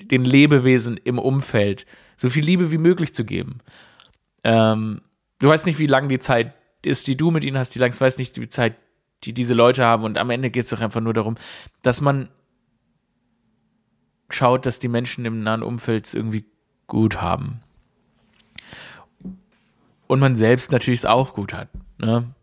den 0.00 0.24
Lebewesen 0.24 0.96
im 0.96 1.18
Umfeld, 1.18 1.86
so 2.16 2.30
viel 2.30 2.44
Liebe 2.44 2.70
wie 2.70 2.78
möglich 2.78 3.14
zu 3.14 3.24
geben. 3.24 3.58
Ähm, 4.42 5.02
du 5.38 5.48
weißt 5.48 5.66
nicht, 5.66 5.78
wie 5.78 5.86
lange 5.86 6.08
die 6.08 6.18
Zeit 6.18 6.54
ist, 6.84 7.06
die 7.06 7.16
du 7.16 7.30
mit 7.30 7.44
ihnen 7.44 7.58
hast, 7.58 7.74
die 7.74 7.78
lang, 7.78 7.98
weißt 7.98 8.18
nicht, 8.18 8.40
wie 8.40 8.48
Zeit, 8.48 8.76
die 9.24 9.32
diese 9.32 9.54
Leute 9.54 9.84
haben. 9.84 10.04
Und 10.04 10.18
am 10.18 10.30
Ende 10.30 10.50
geht 10.50 10.64
es 10.64 10.70
doch 10.70 10.80
einfach 10.80 11.00
nur 11.00 11.14
darum, 11.14 11.36
dass 11.82 12.00
man 12.00 12.28
schaut, 14.30 14.66
dass 14.66 14.78
die 14.78 14.88
Menschen 14.88 15.24
im 15.24 15.42
nahen 15.42 15.62
Umfeld 15.62 16.06
es 16.06 16.14
irgendwie 16.14 16.44
gut 16.86 17.20
haben 17.20 17.60
und 20.06 20.20
man 20.20 20.36
selbst 20.36 20.72
natürlich 20.72 21.00
es 21.00 21.06
auch 21.06 21.34
gut 21.34 21.52
hat. 21.52 21.68
Ne? 21.98 22.34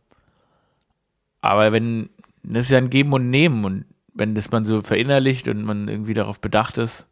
Aber 1.41 1.71
wenn, 1.71 2.09
das 2.43 2.65
ist 2.65 2.71
ja 2.71 2.77
ein 2.77 2.89
Geben 2.89 3.13
und 3.13 3.29
Nehmen 3.29 3.65
und 3.65 3.85
wenn 4.13 4.35
das 4.35 4.51
man 4.51 4.65
so 4.65 4.81
verinnerlicht 4.81 5.47
und 5.47 5.63
man 5.63 5.87
irgendwie 5.87 6.13
darauf 6.13 6.41
bedacht 6.41 6.77
ist, 6.77 7.07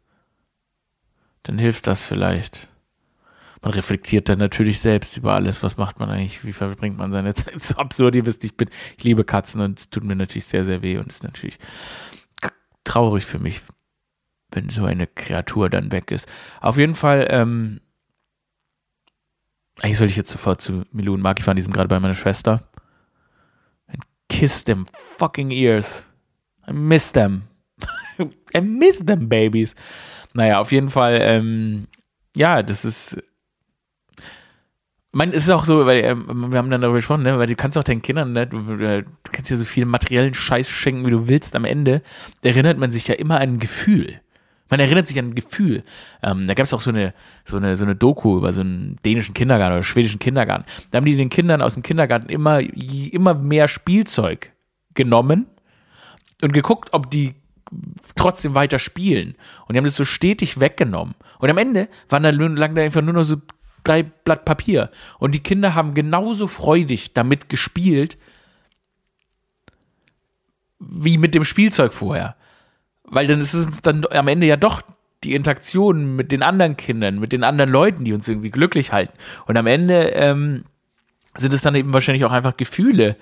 dann 1.42 1.58
hilft 1.58 1.86
das 1.86 2.02
vielleicht. 2.02 2.68
Man 3.62 3.72
reflektiert 3.72 4.28
dann 4.28 4.38
natürlich 4.38 4.80
selbst 4.80 5.16
über 5.18 5.34
alles. 5.34 5.62
Was 5.62 5.76
macht 5.76 5.98
man 5.98 6.08
eigentlich? 6.08 6.44
Wie 6.44 6.52
verbringt 6.52 6.96
man 6.96 7.12
seine 7.12 7.34
Zeit? 7.34 7.60
So 7.60 7.76
absurd, 7.76 8.16
ihr 8.16 8.26
wisst, 8.26 8.44
ich 8.44 8.56
bin, 8.56 8.70
ich 8.96 9.04
liebe 9.04 9.24
Katzen 9.24 9.60
und 9.60 9.78
es 9.78 9.90
tut 9.90 10.04
mir 10.04 10.16
natürlich 10.16 10.46
sehr, 10.46 10.64
sehr 10.64 10.82
weh 10.82 10.96
und 10.96 11.08
ist 11.08 11.24
natürlich 11.24 11.58
traurig 12.84 13.24
für 13.24 13.38
mich, 13.38 13.62
wenn 14.50 14.68
so 14.68 14.84
eine 14.84 15.06
Kreatur 15.06 15.68
dann 15.70 15.92
weg 15.92 16.10
ist. 16.10 16.26
Auf 16.60 16.76
jeden 16.76 16.94
Fall, 16.94 17.26
ähm, 17.30 17.80
eigentlich 19.80 19.98
sollte 19.98 20.10
ich 20.10 20.16
jetzt 20.16 20.30
sofort 20.30 20.60
zu 20.60 20.84
Milou 20.90 21.14
und 21.14 21.22
Maki 21.22 21.42
fahren, 21.42 21.56
die 21.56 21.62
sind 21.62 21.72
gerade 21.72 21.88
bei 21.88 22.00
meiner 22.00 22.14
Schwester. 22.14 22.68
And 23.86 24.02
kiss 24.28 24.64
them 24.64 24.86
fucking 24.92 25.50
ears. 25.50 26.04
I 26.68 26.72
miss 26.72 27.12
them. 27.12 27.44
I 28.54 28.60
miss 28.60 29.04
them 29.04 29.28
babies. 29.28 29.74
Naja, 30.34 30.60
auf 30.60 30.72
jeden 30.72 30.90
Fall, 30.90 31.18
ähm, 31.22 31.86
ja, 32.36 32.62
das 32.62 32.84
ist. 32.84 33.18
Man, 35.12 35.30
es 35.30 35.42
ist 35.44 35.50
auch 35.50 35.64
so, 35.64 35.86
weil 35.86 36.04
ähm, 36.04 36.52
wir 36.52 36.58
haben 36.58 36.70
dann 36.70 36.80
darüber 36.80 36.98
gesprochen, 36.98 37.24
ne, 37.24 37.36
weil 37.36 37.48
du 37.48 37.56
kannst 37.56 37.76
auch 37.76 37.82
deinen 37.82 38.00
Kindern, 38.00 38.32
ne, 38.32 38.46
du, 38.46 38.60
du 38.60 39.04
kannst 39.32 39.50
ja 39.50 39.56
so 39.56 39.64
viel 39.64 39.84
materiellen 39.84 40.34
Scheiß 40.34 40.68
schenken, 40.68 41.04
wie 41.04 41.10
du 41.10 41.26
willst. 41.26 41.56
Am 41.56 41.64
Ende 41.64 42.02
erinnert 42.42 42.78
man 42.78 42.92
sich 42.92 43.08
ja 43.08 43.16
immer 43.16 43.40
an 43.40 43.54
ein 43.54 43.58
Gefühl. 43.58 44.20
Man 44.70 44.78
erinnert 44.78 45.08
sich 45.08 45.18
an 45.18 45.30
ein 45.30 45.34
Gefühl. 45.34 45.82
Ähm, 46.22 46.46
da 46.46 46.54
gab 46.54 46.64
es 46.64 46.72
auch 46.72 46.80
so 46.80 46.90
eine, 46.90 47.12
so, 47.44 47.56
eine, 47.56 47.76
so 47.76 47.84
eine 47.84 47.96
Doku 47.96 48.38
über 48.38 48.52
so 48.52 48.60
einen 48.60 48.98
dänischen 49.04 49.34
Kindergarten 49.34 49.74
oder 49.74 49.82
schwedischen 49.82 50.20
Kindergarten. 50.20 50.64
Da 50.92 50.98
haben 50.98 51.04
die 51.04 51.16
den 51.16 51.28
Kindern 51.28 51.60
aus 51.60 51.74
dem 51.74 51.82
Kindergarten 51.82 52.28
immer, 52.28 52.60
immer 52.60 53.34
mehr 53.34 53.66
Spielzeug 53.66 54.52
genommen 54.94 55.46
und 56.40 56.52
geguckt, 56.52 56.90
ob 56.92 57.10
die 57.10 57.34
trotzdem 58.16 58.54
weiter 58.54 58.78
spielen. 58.78 59.34
Und 59.66 59.74
die 59.74 59.78
haben 59.78 59.84
das 59.84 59.96
so 59.96 60.04
stetig 60.04 60.60
weggenommen. 60.60 61.14
Und 61.38 61.50
am 61.50 61.58
Ende 61.58 61.88
waren 62.08 62.22
da, 62.22 62.30
lagen 62.30 62.74
da 62.74 62.82
einfach 62.82 63.02
nur 63.02 63.14
noch 63.14 63.22
so 63.22 63.36
drei 63.84 64.02
Blatt 64.02 64.44
Papier. 64.44 64.90
Und 65.18 65.34
die 65.34 65.42
Kinder 65.42 65.74
haben 65.74 65.94
genauso 65.94 66.46
freudig 66.46 67.14
damit 67.14 67.48
gespielt, 67.48 68.18
wie 70.78 71.18
mit 71.18 71.34
dem 71.34 71.44
Spielzeug 71.44 71.92
vorher. 71.92 72.36
Weil 73.04 73.26
dann 73.26 73.40
ist 73.40 73.54
es 73.54 73.82
dann 73.82 74.04
am 74.10 74.28
Ende 74.28 74.46
ja 74.46 74.56
doch 74.56 74.82
die 75.24 75.34
Interaktion 75.34 76.16
mit 76.16 76.32
den 76.32 76.42
anderen 76.42 76.76
Kindern, 76.76 77.18
mit 77.18 77.32
den 77.32 77.44
anderen 77.44 77.70
Leuten, 77.70 78.04
die 78.04 78.12
uns 78.12 78.26
irgendwie 78.26 78.50
glücklich 78.50 78.92
halten. 78.92 79.12
Und 79.46 79.56
am 79.56 79.66
Ende 79.66 80.10
ähm, 80.10 80.64
sind 81.36 81.52
es 81.52 81.62
dann 81.62 81.74
eben 81.74 81.92
wahrscheinlich 81.92 82.24
auch 82.24 82.32
einfach 82.32 82.56
Gefühle. 82.56 83.16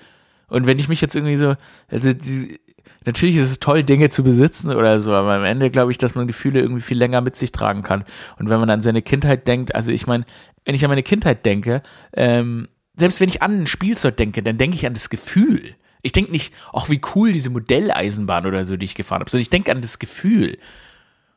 Und 0.47 0.65
wenn 0.65 0.79
ich 0.79 0.87
mich 0.87 1.01
jetzt 1.01 1.15
irgendwie 1.15 1.35
so, 1.35 1.55
also 1.89 2.13
die, 2.13 2.59
natürlich 3.05 3.37
ist 3.37 3.49
es 3.49 3.59
toll, 3.59 3.83
Dinge 3.83 4.09
zu 4.09 4.23
besitzen 4.23 4.71
oder 4.73 4.99
so, 4.99 5.13
aber 5.13 5.33
am 5.33 5.43
Ende 5.43 5.69
glaube 5.69 5.91
ich, 5.91 5.97
dass 5.97 6.15
man 6.15 6.27
Gefühle 6.27 6.59
irgendwie 6.59 6.81
viel 6.81 6.97
länger 6.97 7.21
mit 7.21 7.35
sich 7.35 7.51
tragen 7.51 7.81
kann. 7.81 8.03
Und 8.37 8.49
wenn 8.49 8.59
man 8.59 8.69
an 8.69 8.81
seine 8.81 9.01
Kindheit 9.01 9.47
denkt, 9.47 9.75
also 9.75 9.91
ich 9.91 10.07
meine, 10.07 10.25
wenn 10.65 10.75
ich 10.75 10.83
an 10.83 10.89
meine 10.89 11.03
Kindheit 11.03 11.45
denke, 11.45 11.81
ähm, 12.13 12.67
selbst 12.95 13.21
wenn 13.21 13.29
ich 13.29 13.41
an 13.41 13.61
ein 13.61 13.67
Spielzeug 13.67 14.17
denke, 14.17 14.43
dann 14.43 14.57
denke 14.57 14.75
ich 14.75 14.85
an 14.85 14.93
das 14.93 15.09
Gefühl. 15.09 15.75
Ich 16.01 16.11
denke 16.11 16.31
nicht, 16.31 16.53
ach, 16.73 16.89
wie 16.89 17.01
cool 17.15 17.31
diese 17.31 17.49
Modelleisenbahn 17.49 18.45
oder 18.45 18.63
so, 18.63 18.77
die 18.77 18.85
ich 18.85 18.95
gefahren 18.95 19.21
habe, 19.21 19.29
sondern 19.29 19.43
ich 19.43 19.49
denke 19.49 19.71
an 19.71 19.81
das 19.81 19.99
Gefühl. 19.99 20.57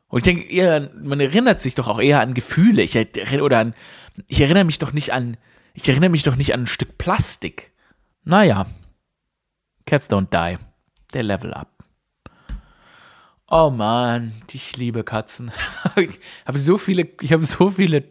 Und 0.07 0.19
ich 0.19 0.23
denke 0.23 0.43
eher, 0.43 0.91
man 1.01 1.19
erinnert 1.19 1.59
sich 1.59 1.75
doch 1.75 1.87
auch 1.87 1.99
eher 1.99 2.21
an 2.21 2.33
Gefühle. 2.33 2.83
Ich 2.83 2.95
erinnere, 2.95 3.43
oder 3.43 3.59
an, 3.59 3.73
ich 4.27 4.41
erinnere 4.41 4.63
mich 4.63 4.79
doch 4.79 4.93
nicht 4.93 5.11
an, 5.11 5.37
ich 5.73 5.89
erinnere 5.89 6.11
mich 6.11 6.23
doch 6.23 6.35
nicht 6.35 6.53
an 6.53 6.61
ein 6.61 6.67
Stück 6.67 6.97
Plastik. 6.97 7.71
Naja. 8.23 8.67
Cats 9.85 10.09
don't 10.09 10.29
die. 10.29 10.57
They 11.13 11.21
level 11.21 11.53
up. 11.53 11.83
Oh 13.47 13.69
man, 13.69 14.33
ich 14.51 14.77
liebe 14.77 15.03
Katzen. 15.03 15.51
ich 15.95 16.19
habe 16.47 16.57
so 16.57 16.79
viele, 16.79 17.07
ich 17.21 17.31
habe 17.31 17.45
so 17.45 17.69
viele, 17.69 18.03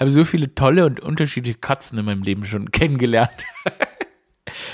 habe 0.00 0.10
so 0.10 0.24
viele 0.24 0.54
tolle 0.54 0.86
und 0.86 1.00
unterschiedliche 1.00 1.58
Katzen 1.58 1.98
in 1.98 2.06
meinem 2.06 2.22
Leben 2.22 2.46
schon 2.46 2.70
kennengelernt. 2.72 3.44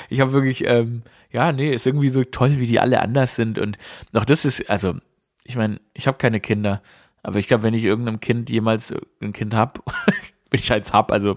ich 0.08 0.20
habe 0.20 0.32
wirklich, 0.32 0.64
ähm, 0.64 1.02
ja, 1.32 1.50
nee, 1.50 1.72
ist 1.72 1.86
irgendwie 1.86 2.08
so 2.08 2.22
toll, 2.22 2.60
wie 2.60 2.68
die 2.68 2.78
alle 2.78 3.02
anders 3.02 3.34
sind. 3.34 3.58
Und 3.58 3.78
auch 4.12 4.24
das 4.24 4.44
ist, 4.44 4.70
also, 4.70 4.94
ich 5.42 5.56
meine, 5.56 5.80
ich 5.92 6.06
habe 6.06 6.18
keine 6.18 6.38
Kinder, 6.38 6.82
aber 7.24 7.40
ich 7.40 7.48
glaube, 7.48 7.64
wenn 7.64 7.74
ich 7.74 7.84
irgendeinem 7.84 8.20
Kind 8.20 8.48
jemals 8.48 8.94
ein 9.20 9.32
Kind 9.32 9.54
habe, 9.54 9.80
wenn 10.50 10.60
ich 10.60 10.72
eins 10.72 10.92
habe, 10.92 11.12
also 11.12 11.36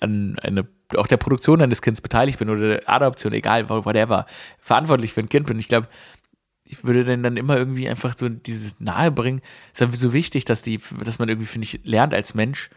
an 0.00 0.40
eine, 0.40 0.66
auch 0.96 1.06
der 1.06 1.16
Produktion 1.16 1.60
eines 1.60 1.82
Kindes 1.82 2.00
beteiligt 2.00 2.38
bin 2.38 2.50
oder 2.50 2.76
der 2.76 2.88
Adoption, 2.88 3.32
egal, 3.32 3.68
whatever, 3.68 4.26
verantwortlich 4.58 5.12
für 5.12 5.20
ein 5.20 5.28
Kind 5.28 5.46
bin, 5.46 5.58
ich 5.58 5.68
glaube, 5.68 5.88
ich 6.64 6.84
würde 6.84 7.04
denn 7.04 7.22
dann 7.22 7.36
immer 7.36 7.56
irgendwie 7.56 7.88
einfach 7.88 8.14
so 8.16 8.28
dieses 8.28 8.80
Nahebringen, 8.80 9.42
ist 9.72 9.80
dann 9.80 9.90
so 9.90 10.12
wichtig, 10.12 10.44
dass 10.44 10.62
die, 10.62 10.80
dass 11.04 11.18
man 11.18 11.28
irgendwie, 11.28 11.48
finde 11.48 11.64
ich, 11.64 11.80
lernt 11.84 12.14
als 12.14 12.34
Mensch, 12.34 12.70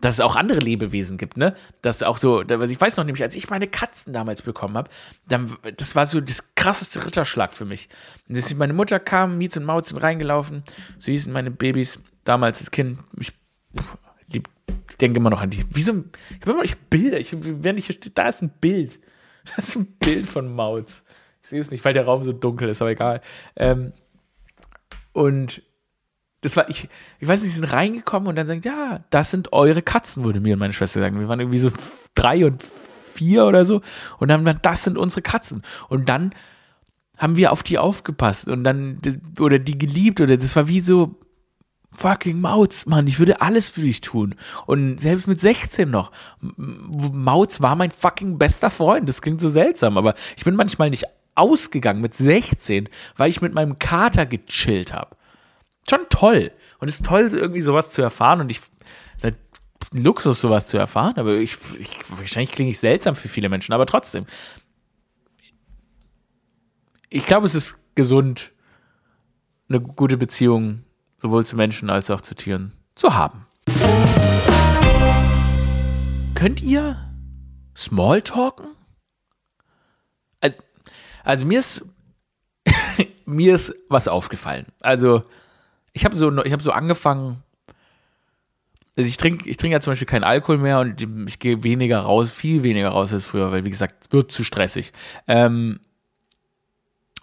dass 0.00 0.16
es 0.16 0.20
auch 0.20 0.36
andere 0.36 0.58
Lebewesen 0.58 1.16
gibt, 1.16 1.38
ne? 1.38 1.54
Das 1.80 2.02
auch 2.02 2.18
so, 2.18 2.42
ich 2.42 2.80
weiß 2.80 2.98
noch 2.98 3.04
nämlich, 3.04 3.22
als 3.22 3.36
ich 3.36 3.48
meine 3.48 3.66
Katzen 3.66 4.12
damals 4.12 4.42
bekommen 4.42 4.76
habe, 4.76 4.90
dann, 5.26 5.56
das 5.78 5.96
war 5.96 6.04
so 6.04 6.20
das 6.20 6.54
krasseste 6.54 7.06
Ritterschlag 7.06 7.54
für 7.54 7.64
mich. 7.64 7.88
Dass 8.28 8.54
meine 8.54 8.74
Mutter 8.74 9.00
kam, 9.00 9.38
Mietz 9.38 9.56
und 9.56 9.64
Mauz 9.64 9.88
sind 9.88 9.98
reingelaufen, 9.98 10.62
so 10.98 11.10
hießen 11.10 11.32
meine 11.32 11.50
Babys 11.50 12.00
damals 12.24 12.60
als 12.60 12.70
Kind. 12.70 12.98
Ich, 13.18 13.32
ich 14.88 14.98
denke 14.98 15.18
immer 15.18 15.30
noch 15.30 15.42
an 15.42 15.50
die. 15.50 15.64
Wie 15.70 15.82
so, 15.82 15.92
ich 15.92 16.40
habe 16.42 16.52
immer 16.52 16.62
noch 16.62 16.74
Bilder, 16.90 17.18
ich, 17.18 17.34
wenn 17.40 17.76
ich, 17.76 18.00
da 18.14 18.28
ist 18.28 18.42
ein 18.42 18.52
Bild. 18.60 19.00
Das 19.56 19.68
ist 19.68 19.76
ein 19.76 19.84
Bild 19.98 20.26
von 20.26 20.54
Mauz. 20.54 21.04
Ich 21.42 21.50
sehe 21.50 21.60
es 21.60 21.70
nicht, 21.70 21.84
weil 21.84 21.92
der 21.92 22.06
Raum 22.06 22.22
so 22.22 22.32
dunkel 22.32 22.70
ist, 22.70 22.80
aber 22.80 22.92
egal. 22.92 23.20
Ähm, 23.56 23.92
und 25.12 25.62
das 26.40 26.56
war, 26.56 26.70
ich, 26.70 26.88
ich 27.20 27.28
weiß 27.28 27.42
nicht, 27.42 27.50
sie 27.50 27.56
sind 27.56 27.70
reingekommen 27.70 28.28
und 28.28 28.36
dann 28.36 28.46
sagen, 28.46 28.62
ja, 28.64 29.04
das 29.10 29.30
sind 29.30 29.52
eure 29.52 29.82
Katzen, 29.82 30.24
würde 30.24 30.40
mir 30.40 30.54
und 30.54 30.60
meine 30.60 30.72
Schwester 30.72 31.00
sagen. 31.00 31.20
Wir 31.20 31.28
waren 31.28 31.40
irgendwie 31.40 31.58
so 31.58 31.70
drei 32.14 32.46
und 32.46 32.62
vier 32.62 33.44
oder 33.44 33.66
so 33.66 33.82
und 34.18 34.28
dann 34.28 34.38
haben 34.38 34.46
wir, 34.46 34.54
das 34.54 34.84
sind 34.84 34.96
unsere 34.96 35.20
Katzen. 35.20 35.60
Und 35.90 36.08
dann 36.08 36.34
haben 37.18 37.36
wir 37.36 37.52
auf 37.52 37.62
die 37.62 37.78
aufgepasst 37.78 38.48
und 38.48 38.64
dann, 38.64 38.98
oder 39.38 39.58
die 39.58 39.78
geliebt 39.78 40.20
oder 40.20 40.36
das 40.36 40.56
war 40.56 40.68
wie 40.68 40.80
so, 40.80 41.18
fucking 41.96 42.40
Mauz, 42.40 42.86
Mann, 42.86 43.06
ich 43.06 43.18
würde 43.18 43.40
alles 43.40 43.70
für 43.70 43.80
dich 43.80 44.00
tun. 44.00 44.34
Und 44.66 45.00
selbst 45.00 45.26
mit 45.26 45.40
16 45.40 45.90
noch. 45.90 46.12
Mauz 46.40 47.60
war 47.60 47.76
mein 47.76 47.90
fucking 47.90 48.38
bester 48.38 48.70
Freund. 48.70 49.08
Das 49.08 49.22
klingt 49.22 49.40
so 49.40 49.48
seltsam, 49.48 49.96
aber 49.96 50.14
ich 50.36 50.44
bin 50.44 50.56
manchmal 50.56 50.90
nicht 50.90 51.04
ausgegangen 51.34 52.00
mit 52.00 52.14
16, 52.14 52.88
weil 53.16 53.30
ich 53.30 53.40
mit 53.40 53.54
meinem 53.54 53.78
Kater 53.78 54.26
gechillt 54.26 54.92
habe 54.92 55.16
schon 55.88 56.06
toll. 56.08 56.52
Und 56.78 56.88
es 56.88 56.96
ist 56.96 57.06
toll, 57.06 57.28
irgendwie 57.32 57.60
sowas 57.60 57.90
zu 57.90 58.02
erfahren. 58.02 58.40
Und 58.40 58.50
ich, 58.50 58.60
ein 59.22 59.36
Luxus, 59.92 60.40
sowas 60.40 60.66
zu 60.66 60.76
erfahren. 60.76 61.14
Aber 61.16 61.34
ich, 61.34 61.56
ich 61.78 61.98
wahrscheinlich 62.08 62.52
klinge 62.52 62.70
ich 62.70 62.78
seltsam 62.78 63.14
für 63.14 63.28
viele 63.28 63.48
Menschen, 63.48 63.72
aber 63.72 63.86
trotzdem. 63.86 64.26
Ich 67.10 67.26
glaube, 67.26 67.46
es 67.46 67.54
ist 67.54 67.78
gesund, 67.94 68.52
eine 69.68 69.80
gute 69.80 70.16
Beziehung 70.16 70.83
sowohl 71.24 71.46
zu 71.46 71.56
Menschen 71.56 71.88
als 71.88 72.10
auch 72.10 72.20
zu 72.20 72.34
Tieren 72.34 72.72
zu 72.96 73.14
haben. 73.14 73.46
Könnt 76.34 76.60
ihr 76.62 76.98
Smalltalken? 77.74 78.66
Also 81.24 81.46
mir 81.46 81.60
ist 81.60 81.86
mir 83.24 83.54
ist 83.54 83.74
was 83.88 84.06
aufgefallen. 84.06 84.66
Also, 84.82 85.22
ich 85.94 86.04
habe 86.04 86.14
so, 86.14 86.30
ich 86.44 86.52
hab 86.52 86.60
so 86.60 86.72
angefangen, 86.72 87.42
also 88.94 89.08
ich 89.08 89.16
trinke 89.16 89.48
ich 89.48 89.56
trink 89.56 89.72
ja 89.72 89.80
zum 89.80 89.92
Beispiel 89.92 90.06
keinen 90.06 90.24
Alkohol 90.24 90.58
mehr 90.58 90.80
und 90.80 91.00
ich 91.26 91.38
gehe 91.38 91.64
weniger 91.64 92.00
raus, 92.00 92.32
viel 92.32 92.62
weniger 92.62 92.90
raus 92.90 93.14
als 93.14 93.24
früher, 93.24 93.50
weil 93.50 93.64
wie 93.64 93.70
gesagt, 93.70 94.04
es 94.04 94.12
wird 94.12 94.30
zu 94.30 94.44
stressig. 94.44 94.92
Ähm, 95.26 95.80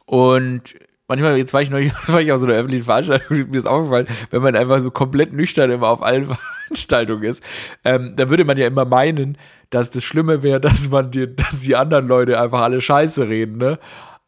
und 0.07 0.73
manchmal, 1.11 1.37
jetzt 1.37 1.53
war 1.53 1.61
ich 1.61 1.69
neulich, 1.69 1.91
war 2.07 2.21
ich 2.21 2.31
auf 2.31 2.39
so 2.39 2.45
einer 2.45 2.55
öffentlichen 2.55 2.85
Veranstaltung, 2.85 3.37
mir 3.49 3.57
ist 3.57 3.67
aufgefallen, 3.67 4.07
wenn 4.29 4.41
man 4.41 4.55
einfach 4.55 4.79
so 4.79 4.91
komplett 4.91 5.33
nüchtern 5.33 5.69
immer 5.69 5.89
auf 5.89 6.01
allen 6.01 6.25
Veranstaltungen 6.67 7.23
ist, 7.23 7.43
ähm, 7.83 8.13
dann 8.15 8.29
würde 8.29 8.45
man 8.45 8.57
ja 8.57 8.65
immer 8.65 8.85
meinen, 8.85 9.37
dass 9.71 9.91
das 9.91 10.05
Schlimme 10.05 10.41
wäre, 10.41 10.61
dass 10.61 10.89
man 10.89 11.11
die, 11.11 11.35
dass 11.35 11.61
die 11.61 11.75
anderen 11.75 12.07
Leute 12.07 12.39
einfach 12.39 12.61
alle 12.61 12.79
Scheiße 12.79 13.27
reden, 13.27 13.57
ne? 13.57 13.77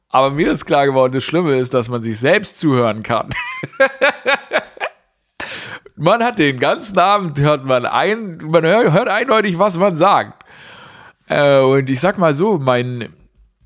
Aber 0.10 0.30
mir 0.30 0.52
ist 0.52 0.65
klar 0.65 0.86
geworden, 0.86 1.13
das 1.13 1.24
Schlimme 1.24 1.58
ist, 1.58 1.74
dass 1.74 1.89
man 1.89 2.04
sich 2.04 2.19
selbst 2.19 2.60
zuhören 2.60 3.02
kann. 3.02 3.30
man 5.96 6.22
hat 6.22 6.38
den 6.38 6.60
ganzen 6.60 7.00
Abend, 7.00 7.39
hört 7.39 7.65
man 7.65 7.88
ein, 7.88 8.38
man 8.43 8.63
hört 8.63 9.08
eindeutig, 9.08 9.58
was 9.58 9.80
man 9.80 9.96
sagt. 9.96 10.43
Äh, 11.28 11.62
und 11.62 11.89
ich 11.89 12.00
sag 12.00 12.19
mal 12.19 12.36
so, 12.36 12.60
mein, 12.60 13.12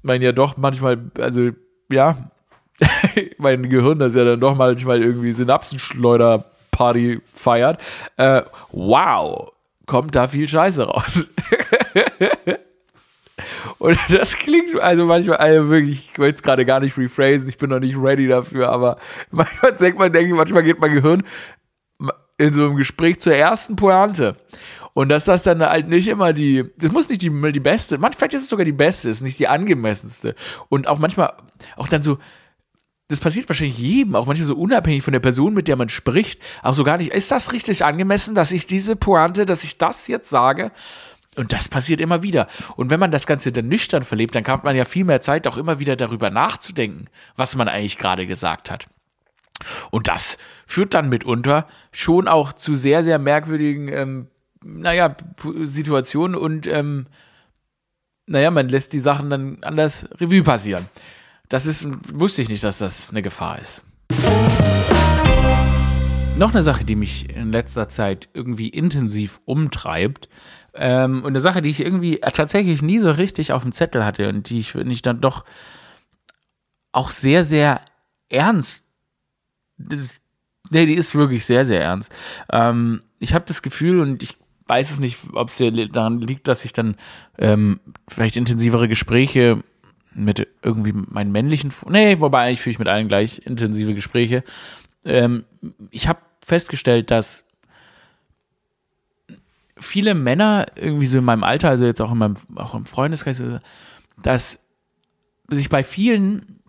mein 0.03 0.21
ja 0.21 0.31
doch 0.31 0.55
manchmal, 0.55 1.11
also 1.19 1.49
ja, 1.91 2.15
mein 3.37 3.69
Gehirn, 3.69 3.99
das 3.99 4.15
ja 4.15 4.23
dann 4.23 4.39
doch 4.39 4.55
manchmal 4.55 5.01
irgendwie 5.01 5.31
Synapsenschleuder-Party 5.31 7.21
feiert. 7.33 7.81
Äh, 8.17 8.43
wow, 8.71 9.51
kommt 9.85 10.15
da 10.15 10.27
viel 10.27 10.47
Scheiße 10.47 10.83
raus. 10.83 11.27
Und 13.79 13.97
das 14.09 14.35
klingt 14.37 14.79
also 14.79 15.05
manchmal, 15.05 15.37
also 15.37 15.69
wirklich, 15.69 16.09
ich 16.11 16.19
will 16.19 16.33
es 16.33 16.41
gerade 16.41 16.65
gar 16.65 16.79
nicht 16.79 16.97
rephrasen, 16.97 17.47
ich 17.47 17.57
bin 17.57 17.69
noch 17.69 17.79
nicht 17.79 17.95
ready 17.97 18.27
dafür, 18.27 18.69
aber 18.69 18.97
manchmal 19.31 19.73
denkt 19.73 19.99
man, 19.99 20.11
denke 20.11 20.31
ich, 20.31 20.35
manchmal 20.35 20.63
geht 20.63 20.79
mein 20.79 20.93
Gehirn 20.93 21.23
in 22.39 22.53
so 22.53 22.65
einem 22.65 22.75
Gespräch 22.75 23.19
zur 23.19 23.33
ersten 23.35 23.75
Pointe. 23.75 24.35
Und 24.93 25.09
dass 25.09 25.25
das 25.25 25.43
dann 25.43 25.61
halt 25.61 25.87
nicht 25.87 26.07
immer 26.07 26.33
die, 26.33 26.65
das 26.77 26.91
muss 26.91 27.07
nicht 27.07 27.21
die, 27.21 27.51
die 27.51 27.59
beste, 27.59 27.99
manchmal 27.99 28.33
ist 28.33 28.41
es 28.41 28.49
sogar 28.49 28.65
die 28.65 28.71
beste, 28.71 29.09
ist 29.09 29.21
nicht 29.21 29.37
die 29.37 29.47
angemessenste. 29.47 30.33
Und 30.69 30.87
auch 30.87 30.97
manchmal, 30.97 31.33
auch 31.75 31.87
dann 31.87 32.01
so, 32.01 32.17
das 33.09 33.19
passiert 33.21 33.47
wahrscheinlich 33.47 33.77
jedem, 33.77 34.15
auch 34.15 34.25
manchmal 34.25 34.47
so 34.47 34.55
unabhängig 34.55 35.03
von 35.03 35.13
der 35.13 35.21
Person, 35.21 35.53
mit 35.53 35.67
der 35.67 35.77
man 35.77 35.89
spricht, 35.89 36.41
auch 36.61 36.73
so 36.73 36.83
gar 36.83 36.97
nicht, 36.97 37.13
ist 37.13 37.31
das 37.31 37.53
richtig 37.53 37.85
angemessen, 37.85 38.35
dass 38.35 38.51
ich 38.51 38.67
diese 38.67 38.95
Pointe, 38.95 39.45
dass 39.45 39.63
ich 39.63 39.77
das 39.77 40.07
jetzt 40.07 40.29
sage? 40.29 40.71
Und 41.37 41.53
das 41.53 41.69
passiert 41.69 42.01
immer 42.01 42.23
wieder. 42.23 42.47
Und 42.75 42.89
wenn 42.89 42.99
man 42.99 43.11
das 43.11 43.27
Ganze 43.27 43.51
dann 43.51 43.67
nüchtern 43.67 44.03
verlebt, 44.03 44.35
dann 44.35 44.45
hat 44.45 44.63
man 44.63 44.75
ja 44.75 44.85
viel 44.85 45.05
mehr 45.05 45.21
Zeit, 45.21 45.47
auch 45.47 45.55
immer 45.55 45.79
wieder 45.79 45.95
darüber 45.95 46.31
nachzudenken, 46.31 47.07
was 47.35 47.55
man 47.55 47.67
eigentlich 47.67 47.97
gerade 47.97 48.27
gesagt 48.27 48.71
hat. 48.71 48.87
Und 49.91 50.07
das 50.07 50.37
führt 50.65 50.93
dann 50.93 51.09
mitunter 51.09 51.67
schon 51.91 52.27
auch 52.27 52.53
zu 52.53 52.75
sehr, 52.75 53.03
sehr 53.03 53.19
merkwürdigen, 53.19 53.87
ähm, 53.87 54.27
naja, 54.63 55.15
Situationen 55.61 56.35
und, 56.35 56.67
ähm, 56.67 57.05
naja, 58.25 58.51
man 58.51 58.67
lässt 58.67 58.91
die 58.91 58.99
Sachen 58.99 59.29
dann 59.29 59.59
anders 59.61 60.09
Revue 60.19 60.43
passieren. 60.43 60.89
Das 61.49 61.65
ist, 61.65 61.87
wusste 62.13 62.41
ich 62.41 62.49
nicht, 62.49 62.63
dass 62.63 62.79
das 62.79 63.09
eine 63.09 63.21
Gefahr 63.21 63.59
ist. 63.59 63.83
Noch 66.35 66.51
eine 66.51 66.61
Sache, 66.61 66.85
die 66.85 66.95
mich 66.95 67.35
in 67.35 67.51
letzter 67.51 67.89
Zeit 67.89 68.29
irgendwie 68.33 68.67
intensiv 68.67 69.39
umtreibt, 69.45 70.29
ähm, 70.77 71.23
und 71.23 71.29
eine 71.29 71.39
Sache, 71.39 71.61
die 71.61 71.69
ich 71.69 71.81
irgendwie 71.81 72.17
tatsächlich 72.17 72.81
nie 72.81 72.99
so 72.99 73.09
richtig 73.09 73.51
auf 73.51 73.63
dem 73.63 73.71
Zettel 73.71 74.05
hatte 74.05 74.29
und 74.29 74.49
die 74.49 74.59
ich, 74.59 74.75
ich 74.75 75.01
dann 75.01 75.21
doch 75.21 75.43
auch 76.91 77.09
sehr, 77.09 77.43
sehr 77.43 77.81
ernst. 78.29 78.83
Nee, 79.77 80.85
die 80.85 80.93
ist 80.93 81.15
wirklich 81.15 81.45
sehr, 81.45 81.65
sehr 81.65 81.81
ernst. 81.81 82.11
Ähm, 82.51 83.01
ich 83.19 83.33
habe 83.33 83.45
das 83.47 83.61
Gefühl 83.61 83.99
und 83.99 84.21
ich 84.21 84.37
weiß 84.67 84.91
es 84.91 84.99
nicht, 84.99 85.17
ob 85.33 85.49
es 85.49 85.57
daran 85.91 86.21
liegt, 86.21 86.47
dass 86.47 86.65
ich 86.65 86.73
dann 86.73 86.95
ähm, 87.37 87.79
vielleicht 88.07 88.37
intensivere 88.37 88.87
Gespräche 88.87 89.63
mit 90.17 90.47
irgendwie 90.61 90.93
meinen 90.93 91.31
männlichen, 91.31 91.71
nee, 91.87 92.19
wobei 92.19 92.43
eigentlich 92.43 92.61
führe 92.61 92.71
ich 92.71 92.79
mit 92.79 92.89
allen 92.89 93.07
gleich 93.07 93.39
intensive 93.45 93.93
Gespräche. 93.93 94.43
Ähm, 95.05 95.45
ich 95.91 96.07
habe 96.07 96.19
festgestellt, 96.45 97.11
dass 97.11 97.43
viele 99.77 100.15
Männer 100.15 100.65
irgendwie 100.75 101.05
so 101.05 101.19
in 101.19 101.23
meinem 101.23 101.43
Alter, 101.43 101.69
also 101.69 101.85
jetzt 101.85 102.01
auch 102.01 102.11
in 102.11 102.17
meinem, 102.17 102.35
auch 102.55 102.73
im 102.73 102.85
Freundeskreis, 102.85 103.43
dass 104.21 104.59
sich 105.49 105.69
bei 105.69 105.83
vielen 105.83 106.59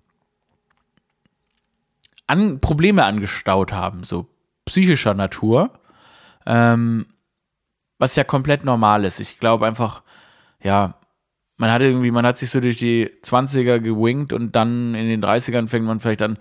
an, 2.26 2.60
Probleme 2.60 3.04
angestaut 3.04 3.72
haben, 3.72 4.04
so 4.04 4.28
psychischer 4.66 5.14
Natur, 5.14 5.70
ähm, 6.46 7.06
was 7.98 8.14
ja 8.14 8.24
komplett 8.24 8.64
normal 8.64 9.04
ist. 9.04 9.18
Ich 9.18 9.40
glaube 9.40 9.66
einfach, 9.66 10.02
ja, 10.62 10.97
man 11.58 11.70
hat 11.70 11.82
irgendwie, 11.82 12.10
man 12.10 12.24
hat 12.24 12.38
sich 12.38 12.50
so 12.50 12.60
durch 12.60 12.76
die 12.76 13.10
20er 13.22 13.80
gewinkt 13.80 14.32
und 14.32 14.56
dann 14.56 14.94
in 14.94 15.08
den 15.08 15.22
30ern 15.22 15.68
fängt 15.68 15.84
man 15.84 16.00
vielleicht 16.00 16.22
an, 16.22 16.38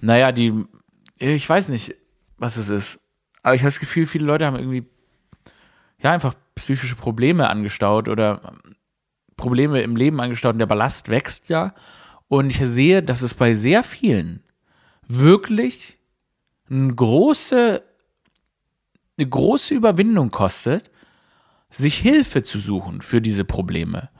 naja, 0.00 0.30
die, 0.30 0.64
ich 1.18 1.48
weiß 1.48 1.70
nicht, 1.70 1.96
was 2.38 2.56
es 2.56 2.68
ist, 2.68 3.00
aber 3.42 3.54
ich 3.54 3.62
habe 3.62 3.70
das 3.70 3.80
Gefühl, 3.80 4.06
viele 4.06 4.26
Leute 4.26 4.46
haben 4.46 4.56
irgendwie 4.56 4.84
ja, 6.02 6.12
einfach 6.12 6.34
psychische 6.54 6.96
Probleme 6.96 7.48
angestaut 7.48 8.08
oder 8.08 8.54
Probleme 9.36 9.82
im 9.82 9.96
Leben 9.96 10.20
angestaut 10.20 10.54
und 10.54 10.58
der 10.58 10.66
Ballast 10.66 11.08
wächst 11.08 11.48
ja. 11.48 11.74
Und 12.28 12.50
ich 12.50 12.58
sehe, 12.58 13.02
dass 13.02 13.22
es 13.22 13.34
bei 13.34 13.54
sehr 13.54 13.82
vielen 13.82 14.42
wirklich 15.06 15.98
eine 16.68 16.92
große, 16.92 17.82
eine 19.18 19.28
große 19.28 19.74
Überwindung 19.74 20.30
kostet, 20.30 20.90
sich 21.70 21.98
Hilfe 21.98 22.42
zu 22.42 22.58
suchen 22.58 23.00
für 23.00 23.20
diese 23.20 23.44
Probleme. 23.44 24.10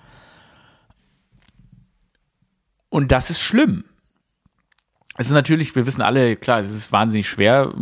Und 2.89 3.13
das 3.13 3.31
ist 3.31 3.41
schlimm 3.41 3.85
es 5.19 5.29
ist 5.29 5.33
natürlich, 5.33 5.75
wir 5.75 5.87
wissen 5.87 6.03
alle, 6.03 6.37
klar, 6.37 6.61
es 6.61 6.71
ist 6.71 6.93
wahnsinnig 6.93 7.29
schwer, 7.29 7.73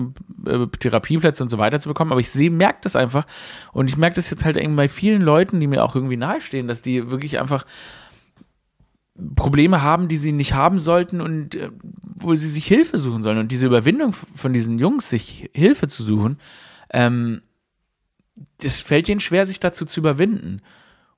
äh, 0.46 0.66
Therapieplätze 0.66 1.42
und 1.42 1.48
so 1.48 1.58
weiter 1.58 1.80
zu 1.80 1.88
bekommen, 1.88 2.12
aber 2.12 2.20
ich 2.20 2.30
sehe, 2.30 2.50
merke 2.50 2.78
das 2.82 2.94
einfach 2.94 3.26
und 3.72 3.88
ich 3.88 3.96
merke 3.96 4.16
das 4.16 4.30
jetzt 4.30 4.44
halt 4.44 4.56
irgendwie 4.56 4.76
bei 4.76 4.88
vielen 4.88 5.22
Leuten, 5.22 5.58
die 5.58 5.66
mir 5.66 5.84
auch 5.84 5.96
irgendwie 5.96 6.16
nahestehen, 6.16 6.68
dass 6.68 6.80
die 6.80 7.10
wirklich 7.10 7.40
einfach 7.40 7.66
Probleme 9.34 9.82
haben, 9.82 10.08
die 10.08 10.16
sie 10.16 10.32
nicht 10.32 10.54
haben 10.54 10.78
sollten 10.78 11.20
und 11.20 11.56
äh, 11.56 11.70
wo 12.14 12.34
sie 12.34 12.48
sich 12.48 12.66
Hilfe 12.66 12.98
suchen 12.98 13.22
sollen. 13.22 13.38
Und 13.38 13.50
diese 13.50 13.66
Überwindung 13.66 14.12
von 14.12 14.52
diesen 14.52 14.78
Jungs, 14.78 15.08
sich 15.10 15.50
Hilfe 15.54 15.88
zu 15.88 16.02
suchen, 16.02 16.38
ähm, 16.90 17.42
das 18.58 18.80
fällt 18.80 19.08
ihnen 19.08 19.20
schwer, 19.20 19.46
sich 19.46 19.60
dazu 19.60 19.84
zu 19.84 20.00
überwinden. 20.00 20.62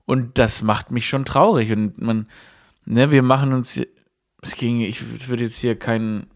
Und 0.05 0.38
das 0.38 0.62
macht 0.62 0.90
mich 0.90 1.09
schon 1.09 1.25
traurig. 1.25 1.72
Und 1.72 2.01
man, 2.01 2.27
ne, 2.87 3.11
wir 3.11 3.22
machen 3.22 3.53
uns 3.53 3.81
es 4.46 4.57
ging, 4.57 4.81
ich 4.81 5.29
würde 5.29 5.44
jetzt 5.44 5.59
hier 5.59 5.79
keinen. 5.79 6.29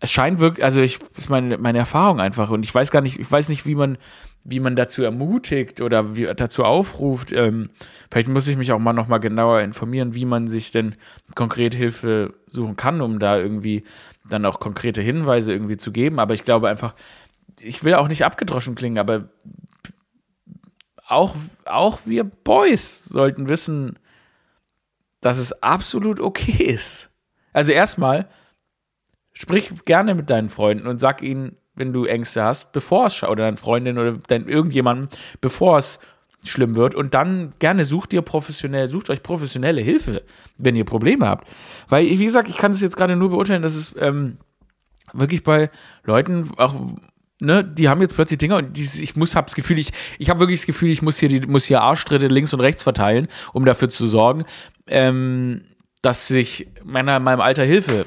Es 0.00 0.12
scheint 0.12 0.38
wirklich, 0.38 0.64
also 0.64 0.82
ich 0.82 0.98
ist 1.16 1.30
meine, 1.30 1.56
meine 1.56 1.78
Erfahrung 1.78 2.20
einfach 2.20 2.50
und 2.50 2.64
ich 2.64 2.74
weiß 2.74 2.90
gar 2.90 3.00
nicht, 3.00 3.18
ich 3.18 3.30
weiß 3.30 3.48
nicht, 3.48 3.64
wie 3.64 3.74
man, 3.74 3.96
wie 4.42 4.60
man 4.60 4.76
dazu 4.76 5.02
ermutigt 5.02 5.80
oder 5.80 6.14
wie, 6.14 6.30
dazu 6.36 6.64
aufruft. 6.64 7.32
Ähm, 7.32 7.68
vielleicht 8.10 8.28
muss 8.28 8.46
ich 8.46 8.58
mich 8.58 8.72
auch 8.72 8.78
mal 8.78 8.92
noch 8.92 9.08
mal 9.08 9.18
genauer 9.18 9.60
informieren, 9.60 10.14
wie 10.14 10.26
man 10.26 10.46
sich 10.46 10.70
denn 10.72 10.96
konkret 11.34 11.74
Hilfe 11.74 12.34
suchen 12.48 12.76
kann, 12.76 13.00
um 13.00 13.18
da 13.18 13.38
irgendwie 13.38 13.84
dann 14.28 14.44
auch 14.44 14.60
konkrete 14.60 15.00
Hinweise 15.00 15.52
irgendwie 15.52 15.78
zu 15.78 15.90
geben. 15.90 16.18
Aber 16.18 16.34
ich 16.34 16.44
glaube 16.44 16.68
einfach, 16.68 16.94
ich 17.60 17.82
will 17.82 17.94
auch 17.94 18.08
nicht 18.08 18.26
abgedroschen 18.26 18.74
klingen, 18.74 18.98
aber 18.98 19.30
auch, 21.08 21.34
auch 21.64 22.00
wir 22.04 22.24
Boys 22.24 23.06
sollten 23.06 23.48
wissen, 23.48 23.98
dass 25.24 25.38
es 25.38 25.62
absolut 25.62 26.20
okay 26.20 26.62
ist. 26.64 27.10
Also 27.54 27.72
erstmal, 27.72 28.28
sprich 29.32 29.72
gerne 29.86 30.14
mit 30.14 30.28
deinen 30.28 30.50
Freunden 30.50 30.86
und 30.86 30.98
sag 30.98 31.22
ihnen, 31.22 31.56
wenn 31.74 31.94
du 31.94 32.04
Ängste 32.04 32.44
hast, 32.44 32.72
bevor 32.72 33.06
es, 33.06 33.22
oder 33.22 33.44
deinen 33.44 33.56
Freundin 33.56 33.96
oder 33.96 34.18
dein 34.28 34.46
irgendjemandem, 34.46 35.08
bevor 35.40 35.78
es 35.78 35.98
schlimm 36.44 36.76
wird. 36.76 36.94
Und 36.94 37.14
dann 37.14 37.50
gerne 37.58 37.86
sucht 37.86 38.12
ihr 38.12 38.20
professionell, 38.20 38.86
sucht 38.86 39.08
euch 39.08 39.22
professionelle 39.22 39.80
Hilfe, 39.80 40.22
wenn 40.58 40.76
ihr 40.76 40.84
Probleme 40.84 41.26
habt. 41.26 41.48
Weil, 41.88 42.04
wie 42.04 42.24
gesagt, 42.24 42.50
ich 42.50 42.58
kann 42.58 42.72
es 42.72 42.82
jetzt 42.82 42.98
gerade 42.98 43.16
nur 43.16 43.30
beurteilen, 43.30 43.62
dass 43.62 43.74
es 43.74 43.94
ähm, 43.98 44.36
wirklich 45.14 45.42
bei 45.42 45.70
Leuten 46.04 46.50
auch 46.58 46.74
Ne, 47.40 47.64
die 47.64 47.88
haben 47.88 48.00
jetzt 48.00 48.14
plötzlich 48.14 48.38
Dinge 48.38 48.56
und 48.56 48.76
die, 48.76 48.82
ich 48.82 49.16
muss, 49.16 49.34
habe 49.34 49.46
das 49.46 49.56
Gefühl, 49.56 49.78
ich, 49.78 49.90
ich 50.18 50.30
habe 50.30 50.38
wirklich 50.38 50.60
das 50.60 50.66
Gefühl, 50.66 50.90
ich 50.90 51.02
muss 51.02 51.18
hier 51.18 51.28
die, 51.28 51.40
muss 51.40 51.64
hier 51.64 51.82
Arschtritte 51.82 52.28
links 52.28 52.54
und 52.54 52.60
rechts 52.60 52.82
verteilen, 52.82 53.26
um 53.52 53.64
dafür 53.64 53.88
zu 53.88 54.06
sorgen, 54.06 54.44
ähm, 54.86 55.64
dass 56.02 56.28
sich 56.28 56.68
Männer 56.84 57.16
in 57.16 57.22
meinem 57.22 57.40
Alter 57.40 57.64
Hilfe 57.64 58.06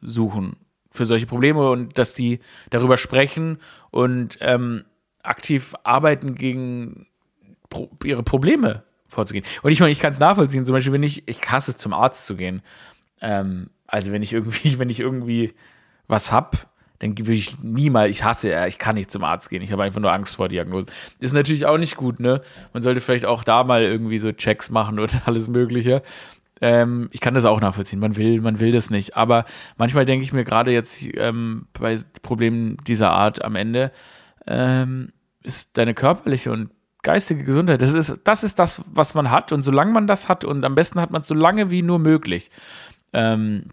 suchen 0.00 0.56
für 0.90 1.04
solche 1.04 1.26
Probleme 1.26 1.70
und 1.70 1.98
dass 1.98 2.14
die 2.14 2.40
darüber 2.70 2.96
sprechen 2.96 3.58
und 3.90 4.38
ähm, 4.40 4.84
aktiv 5.22 5.74
arbeiten 5.84 6.34
gegen 6.34 7.06
pro 7.68 7.90
ihre 8.04 8.22
Probleme 8.22 8.84
vorzugehen. 9.06 9.44
Und 9.62 9.70
ich 9.70 9.80
meine, 9.80 9.92
ich 9.92 10.00
kann 10.00 10.12
es 10.12 10.18
nachvollziehen, 10.18 10.64
zum 10.64 10.74
Beispiel, 10.74 10.92
wenn 10.92 11.02
ich, 11.02 11.26
ich 11.28 11.40
hasse 11.50 11.72
es, 11.72 11.76
zum 11.76 11.92
Arzt 11.92 12.26
zu 12.26 12.36
gehen. 12.36 12.62
Ähm, 13.20 13.70
also 13.86 14.12
wenn 14.12 14.22
ich 14.22 14.32
irgendwie, 14.32 14.78
wenn 14.78 14.90
ich 14.90 15.00
irgendwie 15.00 15.54
was 16.06 16.32
hab, 16.32 16.70
dann 16.98 17.16
würde 17.16 17.32
ich 17.32 17.62
niemals, 17.62 18.10
ich 18.10 18.24
hasse, 18.24 18.66
ich 18.66 18.78
kann 18.78 18.96
nicht 18.96 19.10
zum 19.10 19.22
Arzt 19.22 19.50
gehen. 19.50 19.62
Ich 19.62 19.70
habe 19.70 19.84
einfach 19.84 20.00
nur 20.00 20.12
Angst 20.12 20.36
vor 20.36 20.48
Diagnosen. 20.48 20.88
Ist 21.20 21.32
natürlich 21.32 21.66
auch 21.66 21.78
nicht 21.78 21.96
gut, 21.96 22.18
ne? 22.18 22.40
Man 22.72 22.82
sollte 22.82 23.00
vielleicht 23.00 23.24
auch 23.24 23.44
da 23.44 23.62
mal 23.64 23.82
irgendwie 23.82 24.18
so 24.18 24.32
Checks 24.32 24.70
machen 24.70 24.98
und 24.98 25.10
alles 25.26 25.48
Mögliche. 25.48 26.02
Ähm, 26.60 27.08
ich 27.12 27.20
kann 27.20 27.34
das 27.34 27.44
auch 27.44 27.60
nachvollziehen. 27.60 28.00
Man 28.00 28.16
will, 28.16 28.40
man 28.40 28.58
will 28.58 28.72
das 28.72 28.90
nicht. 28.90 29.16
Aber 29.16 29.44
manchmal 29.76 30.06
denke 30.06 30.24
ich 30.24 30.32
mir 30.32 30.44
gerade 30.44 30.72
jetzt 30.72 31.02
ähm, 31.14 31.66
bei 31.72 31.98
Problemen 32.22 32.78
dieser 32.86 33.10
Art 33.10 33.44
am 33.44 33.54
Ende, 33.54 33.92
ähm, 34.46 35.12
ist 35.44 35.78
deine 35.78 35.94
körperliche 35.94 36.50
und 36.50 36.70
geistige 37.02 37.44
Gesundheit, 37.44 37.80
das 37.80 37.94
ist, 37.94 38.18
das 38.24 38.44
ist 38.44 38.58
das, 38.58 38.82
was 38.92 39.14
man 39.14 39.30
hat. 39.30 39.52
Und 39.52 39.62
solange 39.62 39.92
man 39.92 40.06
das 40.06 40.28
hat, 40.28 40.44
und 40.44 40.64
am 40.64 40.74
besten 40.74 41.00
hat 41.00 41.10
man 41.10 41.20
es 41.20 41.28
so 41.28 41.34
lange 41.34 41.70
wie 41.70 41.82
nur 41.82 41.98
möglich. 41.98 42.50
Ähm, 43.12 43.66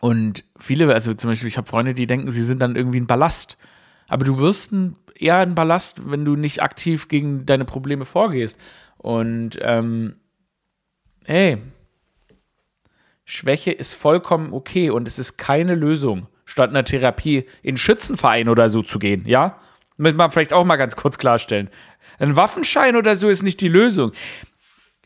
und 0.00 0.44
viele, 0.58 0.92
also 0.92 1.14
zum 1.14 1.30
Beispiel, 1.30 1.48
ich 1.48 1.56
habe 1.56 1.68
Freunde, 1.68 1.94
die 1.94 2.06
denken, 2.06 2.30
sie 2.30 2.42
sind 2.42 2.60
dann 2.60 2.76
irgendwie 2.76 3.00
ein 3.00 3.06
Ballast. 3.06 3.58
Aber 4.06 4.24
du 4.24 4.38
wirst 4.38 4.72
ein, 4.72 4.94
eher 5.14 5.38
ein 5.38 5.54
Ballast, 5.54 6.10
wenn 6.10 6.24
du 6.24 6.36
nicht 6.36 6.62
aktiv 6.62 7.08
gegen 7.08 7.46
deine 7.46 7.64
Probleme 7.64 8.04
vorgehst. 8.04 8.58
Und 8.96 9.58
ähm, 9.60 10.16
hey, 11.26 11.58
Schwäche 13.24 13.72
ist 13.72 13.94
vollkommen 13.94 14.52
okay 14.52 14.90
und 14.90 15.06
es 15.06 15.18
ist 15.18 15.36
keine 15.36 15.74
Lösung, 15.74 16.28
statt 16.46 16.70
einer 16.70 16.84
Therapie 16.84 17.44
in 17.62 17.76
Schützenverein 17.76 18.48
oder 18.48 18.70
so 18.70 18.82
zu 18.82 18.98
gehen, 18.98 19.26
ja? 19.26 19.58
Müssen 19.98 20.16
wir 20.16 20.30
vielleicht 20.30 20.52
auch 20.52 20.64
mal 20.64 20.76
ganz 20.76 20.94
kurz 20.94 21.18
klarstellen. 21.18 21.68
Ein 22.20 22.36
Waffenschein 22.36 22.94
oder 22.94 23.16
so 23.16 23.28
ist 23.28 23.42
nicht 23.42 23.60
die 23.60 23.68
Lösung. 23.68 24.12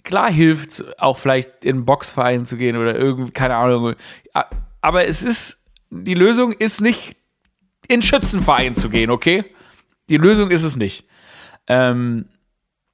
Klar 0.05 0.31
hilft 0.31 0.71
es 0.71 0.99
auch 0.99 1.17
vielleicht 1.17 1.65
in 1.65 1.77
einen 1.77 1.85
Boxverein 1.87 2.45
zu 2.45 2.59
gehen 2.59 2.77
oder 2.77 2.95
irgendwie, 2.95 3.33
keine 3.33 3.57
Ahnung. 3.57 3.95
Aber 4.83 5.07
es 5.07 5.23
ist, 5.23 5.65
die 5.91 6.15
Lösung 6.15 6.53
ist 6.53 6.81
nicht 6.81 7.17
in 7.89 8.03
Schützenverein 8.03 8.75
zu 8.75 8.91
gehen, 8.91 9.11
okay? 9.11 9.45
Die 10.09 10.17
Lösung 10.17 10.51
ist 10.51 10.65
es 10.65 10.77
nicht. 10.77 11.07
Ähm, 11.69 12.27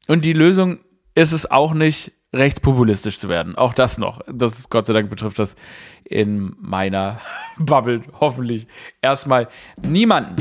und 0.07 0.24
die 0.24 0.35
Lösung 0.35 0.81
ist 1.14 1.33
es 1.33 1.51
auch 1.51 1.74
nicht, 1.74 2.12
rechtspopulistisch 2.33 3.18
zu 3.18 3.31
werden. 3.31 3.57
Auch 3.57 3.72
das 3.72 3.96
noch. 3.96 4.20
Das 4.31 4.59
ist 4.59 4.68
Gott 4.68 4.87
sei 4.87 4.92
Dank 4.92 5.09
betrifft 5.09 5.38
das 5.38 5.57
in 6.05 6.55
meiner 6.61 7.20
Bubble 7.59 8.03
hoffentlich 8.20 8.66
erstmal 9.01 9.48
niemanden. 9.81 10.37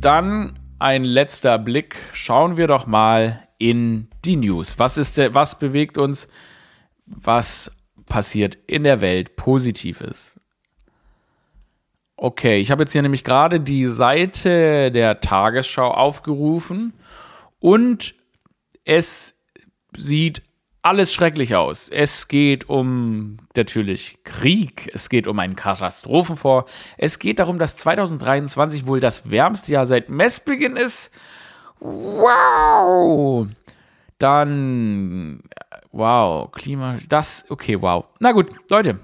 Dann 0.00 0.58
ein 0.80 1.04
letzter 1.04 1.60
Blick. 1.60 1.96
Schauen 2.12 2.56
wir 2.56 2.66
doch 2.66 2.86
mal 2.86 3.40
in 3.58 4.08
die 4.24 4.34
News. 4.34 4.80
Was 4.80 4.98
ist 4.98 5.16
der, 5.16 5.32
was 5.32 5.60
bewegt 5.60 5.96
uns? 5.96 6.26
Was 7.06 7.70
passiert 8.06 8.58
in 8.66 8.84
der 8.84 9.00
Welt 9.00 9.36
Positives? 9.36 10.34
Okay, 12.16 12.58
ich 12.60 12.70
habe 12.70 12.82
jetzt 12.82 12.92
hier 12.92 13.02
nämlich 13.02 13.24
gerade 13.24 13.58
die 13.58 13.86
Seite 13.86 14.92
der 14.92 15.20
Tagesschau 15.20 15.90
aufgerufen 15.90 16.92
und 17.58 18.14
es 18.84 19.34
sieht 19.96 20.42
alles 20.82 21.12
schrecklich 21.12 21.54
aus. 21.54 21.88
Es 21.88 22.28
geht 22.28 22.68
um 22.68 23.38
natürlich 23.56 24.18
Krieg, 24.24 24.90
es 24.92 25.08
geht 25.08 25.26
um 25.26 25.38
einen 25.38 25.56
Katastrophenvor, 25.56 26.66
es 26.98 27.18
geht 27.18 27.38
darum, 27.38 27.58
dass 27.58 27.76
2023 27.76 28.86
wohl 28.86 29.00
das 29.00 29.30
wärmste 29.30 29.72
Jahr 29.72 29.86
seit 29.86 30.08
Messbeginn 30.08 30.76
ist. 30.76 31.10
Wow! 31.80 33.48
Dann, 34.22 35.42
wow, 35.90 36.52
Klima, 36.52 36.96
das, 37.08 37.44
okay, 37.48 37.82
wow. 37.82 38.06
Na 38.20 38.30
gut, 38.30 38.50
Leute, 38.70 39.00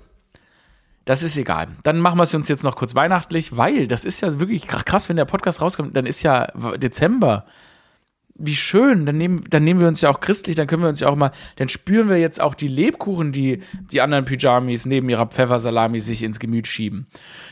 das 1.04 1.24
ist 1.24 1.37
egal. 1.37 1.68
Dann 1.83 1.98
machen 1.98 2.18
wir 2.18 2.22
es 2.22 2.35
uns 2.35 2.46
jetzt 2.46 2.62
noch 2.62 2.76
kurz 2.76 2.94
weihnachtlich, 2.94 3.57
weil 3.57 3.88
das 3.88 4.04
ist 4.04 4.20
ja 4.20 4.38
wirklich 4.38 4.68
krass, 4.68 5.09
wenn 5.09 5.16
der 5.16 5.24
Podcast 5.24 5.61
rauskommt, 5.61 5.96
dann 5.96 6.07
ist 6.07 6.22
ja 6.22 6.46
Dezember 6.76 7.46
wie 8.38 8.55
schön, 8.55 9.05
dann 9.05 9.18
nehmen, 9.18 9.42
dann 9.51 9.64
nehmen 9.64 9.81
wir 9.81 9.88
uns 9.88 10.01
ja 10.01 10.11
auch 10.11 10.20
christlich, 10.20 10.57
dann 10.57 10.68
können 10.68 10.83
wir 10.83 10.88
uns 10.88 11.01
ja 11.01 11.09
auch 11.09 11.16
mal, 11.16 11.33
dann 11.57 11.68
spüren 11.68 12.09
wir 12.09 12.18
jetzt 12.18 12.40
auch 12.40 12.55
die 12.55 12.68
Lebkuchen, 12.68 13.33
die 13.33 13.61
die 13.90 14.01
anderen 14.01 14.24
Pyjamis 14.24 14.87
neben 14.87 15.09
ihrer 15.09 15.27
Pfeffersalami 15.27 16.01
sich 16.01 16.22
ins 16.22 16.38
Gemüt 16.38 16.68
schieben. 16.68 17.07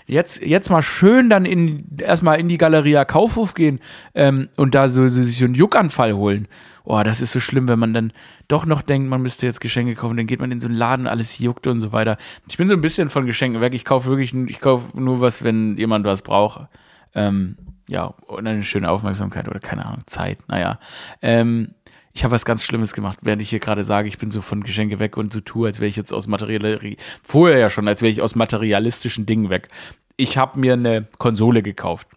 Jetzt, 0.07 0.41
jetzt 0.43 0.71
mal 0.71 0.83
schön 0.83 1.29
dann 1.29 1.45
in, 1.45 1.97
erstmal 1.99 2.39
in 2.39 2.49
die 2.49 2.59
Galeria 2.59 3.05
Kaufhof 3.05 3.55
gehen 3.55 3.81
ähm, 4.15 4.49
und 4.57 4.75
da 4.75 4.87
so, 4.87 5.09
so 5.09 5.23
sich 5.23 5.43
einen 5.43 5.55
Juckanfall 5.55 6.15
holen. 6.15 6.47
Oh, 6.85 7.03
das 7.03 7.21
ist 7.21 7.33
so 7.33 7.41
schlimm, 7.41 7.67
wenn 7.67 7.81
man 7.81 7.93
dann 7.93 8.13
doch 8.47 8.65
noch 8.65 8.81
denkt, 8.81 9.11
man 9.11 9.21
müsste 9.21 9.45
jetzt 9.45 9.61
Geschenke 9.61 9.97
kaufen, 9.97 10.17
dann 10.17 10.29
geht 10.29 10.39
man 10.39 10.53
in 10.53 10.61
so 10.61 10.69
einen 10.69 10.77
Laden, 10.77 11.09
alles 11.09 11.41
juckt 11.41 11.67
und 11.67 11.81
so 11.81 11.91
weiter. 11.91 12.17
Ich 12.49 12.57
bin 12.57 12.69
so 12.69 12.75
ein 12.75 12.81
bisschen 12.81 13.09
von 13.09 13.27
Geschenken 13.27 13.61
weg. 13.61 13.75
Ich 13.75 13.85
kaufe 13.85 14.09
wirklich, 14.09 14.33
ich 14.33 14.61
kaufe 14.61 15.01
nur 15.01 15.21
was, 15.21 15.43
wenn 15.43 15.77
jemand 15.77 16.07
was 16.07 16.23
braucht. 16.23 16.69
Ähm, 17.13 17.57
ja, 17.89 18.15
und 18.27 18.47
eine 18.47 18.63
schöne 18.63 18.91
Aufmerksamkeit 18.91 19.49
oder 19.49 19.61
keine 19.61 19.87
Ahnung, 19.87 20.01
Zeit, 20.07 20.39
naja. 20.49 20.79
Ähm, 21.23 21.75
ich 22.13 22.25
habe 22.25 22.33
was 22.33 22.47
ganz 22.47 22.65
Schlimmes 22.65 22.95
gemacht, 22.95 23.19
während 23.23 23.43
ich 23.43 23.51
hier 23.51 23.61
gerade 23.61 23.85
sage, 23.85 24.09
ich 24.09 24.17
bin 24.17 24.31
so 24.31 24.41
von 24.41 24.65
Geschenke 24.65 24.99
weg 24.99 25.19
und 25.19 25.33
so 25.33 25.41
tue, 25.41 25.67
als 25.67 25.81
wäre 25.81 25.89
ich 25.89 25.97
jetzt 25.97 26.15
aus 26.15 26.27
material 26.27 26.81
vorher 27.23 27.59
ja 27.59 27.69
schon, 27.69 27.87
als 27.87 28.01
wäre 28.01 28.11
ich 28.11 28.23
aus 28.23 28.35
materialistischen 28.35 29.27
Dingen 29.27 29.51
weg. 29.51 29.69
Ich 30.17 30.39
habe 30.39 30.59
mir 30.59 30.73
eine 30.73 31.07
Konsole 31.19 31.63
gekauft 31.63 32.09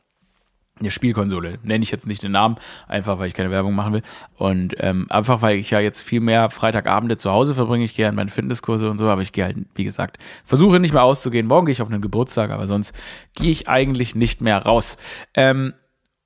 eine 0.80 0.92
Spielkonsole, 0.92 1.60
nenne 1.64 1.84
ich 1.84 1.92
jetzt 1.92 2.08
nicht 2.08 2.24
den 2.24 2.32
Namen, 2.32 2.58
einfach 2.88 3.20
weil 3.20 3.28
ich 3.28 3.34
keine 3.34 3.52
Werbung 3.52 3.76
machen 3.76 3.94
will. 3.94 4.02
Und 4.36 4.76
ähm, 4.80 5.08
einfach 5.10 5.42
weil 5.42 5.58
ich 5.58 5.72
ja 5.72 5.80
jetzt 5.80 6.02
viel 6.02 6.22
mehr 6.22 6.50
Freitagabende 6.50 7.18
zu 7.18 7.32
Hause 7.32 7.56
verbringe. 7.56 7.84
Ich 7.84 7.96
gehe 7.96 8.08
an 8.08 8.16
meine 8.16 8.30
Fitnesskurse 8.30 8.90
und 8.90 8.98
so, 8.98 9.08
aber 9.08 9.22
ich 9.22 9.32
gehe 9.32 9.46
halt, 9.46 9.58
wie 9.76 9.84
gesagt, 9.84 10.18
versuche 10.46 10.80
nicht 10.80 10.94
mehr 10.94 11.04
auszugehen. 11.04 11.48
Morgen 11.48 11.66
gehe 11.66 11.74
ich 11.74 11.82
auf 11.82 11.90
einen 11.90 12.02
Geburtstag, 12.02 12.52
aber 12.52 12.68
sonst 12.68 12.94
gehe 13.36 13.52
ich 13.52 13.68
eigentlich 13.68 14.16
nicht 14.16 14.42
mehr 14.42 14.58
raus. 14.60 14.98
Ähm, 15.34 15.74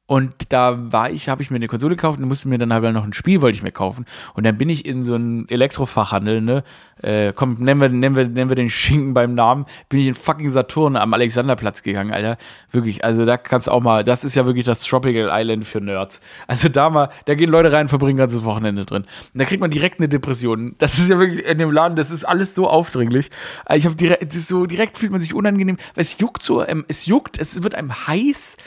und 0.06 0.34
da 0.50 0.92
war 0.92 1.10
ich, 1.12 1.30
habe 1.30 1.42
ich 1.42 1.50
mir 1.50 1.56
eine 1.56 1.70
Konsole 1.70 1.96
gekauft 1.96 2.20
und 2.20 2.28
musste 2.28 2.50
mir 2.50 2.58
dann 2.58 2.74
halt 2.74 2.84
noch 2.94 3.06
ein 3.06 3.14
Spiel, 3.14 3.42
wollte 3.42 3.56
ich 3.56 3.64
mir 3.64 3.72
kaufen. 3.72 4.04
Und 4.34 4.46
dann 4.46 4.58
bin 4.58 4.68
ich 4.68 4.86
in 4.86 5.06
so 5.06 5.16
einen 5.16 5.48
Elektrofachhandel, 5.48 6.42
ne? 6.42 6.64
Äh, 7.02 7.32
komm, 7.34 7.56
nennen 7.60 7.80
wir, 7.80 7.88
nennen, 7.88 8.18
wir, 8.18 8.28
nennen 8.28 8.50
wir 8.50 8.58
den 8.58 8.70
Schinken 8.70 9.14
beim 9.14 9.34
Namen. 9.34 9.66
Bin 9.88 10.02
ich 10.02 10.08
in 10.08 10.14
fucking 10.14 10.50
Saturn 10.50 10.98
am 10.98 11.14
Alexanderplatz 11.14 11.84
gegangen, 11.84 12.12
Alter. 12.12 12.38
Wirklich, 12.70 13.06
also 13.06 13.24
da 13.24 13.38
kannst 13.38 13.68
du 13.68 13.72
auch 13.72 13.82
mal, 13.82 14.04
das 14.04 14.26
ist 14.26 14.36
ja 14.36 14.46
wirklich 14.46 14.66
das 14.66 14.82
Tropical 14.82 15.30
Island 15.32 15.66
für 15.66 15.80
Nerds. 15.80 16.20
Also 16.48 16.68
da 16.68 16.90
mal, 16.90 17.08
da 17.24 17.36
gehen 17.36 17.50
Leute 17.50 17.72
rein, 17.72 17.88
verbringen 17.88 18.18
ganzes 18.18 18.44
Wochenende 18.44 18.84
drin. 18.84 19.04
Und 19.04 19.40
da 19.40 19.46
kriegt 19.46 19.62
man 19.62 19.72
direkt 19.72 20.02
eine 20.02 20.10
Depression. 20.10 20.76
Das 20.80 21.00
ist 21.00 21.10
ja 21.10 21.18
wirklich 21.18 21.46
in 21.46 21.60
dem 21.60 21.72
Laden, 21.72 21.96
das 21.96 22.12
ist 22.12 22.26
alles 22.26 22.56
so 22.56 22.68
aufdringlich. 22.68 23.32
Ich 23.74 23.86
habe 23.86 23.96
direkt, 23.96 24.34
so 24.34 24.66
direkt 24.66 24.98
fühlt 24.98 25.14
man 25.14 25.22
sich 25.22 25.34
unangenehm, 25.34 25.78
weil 25.96 26.02
es 26.02 26.20
juckt 26.20 26.44
so, 26.44 26.66
ähm, 26.68 26.84
es 26.90 27.06
juckt, 27.06 27.40
es 27.40 27.64
wird 27.64 27.74
einem 27.74 28.08
heiß 28.08 28.58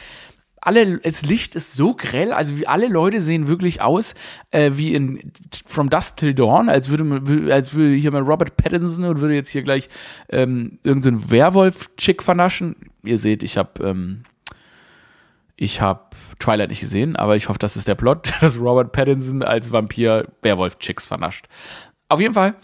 alle, 0.66 0.98
das 0.98 1.24
Licht 1.24 1.54
ist 1.54 1.74
so 1.74 1.94
grell, 1.94 2.32
also 2.32 2.58
wie 2.58 2.66
alle 2.66 2.88
Leute 2.88 3.20
sehen 3.20 3.46
wirklich 3.46 3.80
aus 3.80 4.14
äh, 4.50 4.72
wie 4.74 4.94
in 4.94 5.32
From 5.66 5.88
Dust 5.90 6.16
Till 6.16 6.34
Dawn, 6.34 6.68
als 6.68 6.88
würde, 6.88 7.54
als 7.54 7.74
würde 7.74 7.94
hier 7.94 8.10
mal 8.10 8.22
Robert 8.22 8.56
Pattinson 8.56 9.04
und 9.04 9.20
würde 9.20 9.34
jetzt 9.34 9.50
hier 9.50 9.62
gleich 9.62 9.88
ähm, 10.28 10.78
irgendein 10.82 11.18
so 11.18 11.30
Werwolf-Chick 11.30 12.22
vernaschen. 12.22 12.76
Ihr 13.04 13.18
seht, 13.18 13.42
ich 13.44 13.56
habe 13.56 13.82
ähm, 13.84 14.24
ich 15.54 15.80
habe 15.80 16.00
Twilight 16.38 16.68
nicht 16.68 16.80
gesehen, 16.80 17.16
aber 17.16 17.36
ich 17.36 17.48
hoffe, 17.48 17.58
das 17.58 17.76
ist 17.76 17.88
der 17.88 17.94
Plot, 17.94 18.32
dass 18.40 18.60
Robert 18.60 18.92
Pattinson 18.92 19.42
als 19.42 19.70
Vampir 19.70 20.26
Werwolf-Chicks 20.42 21.06
vernascht. 21.06 21.46
Auf 22.08 22.20
jeden 22.20 22.34
Fall 22.34 22.56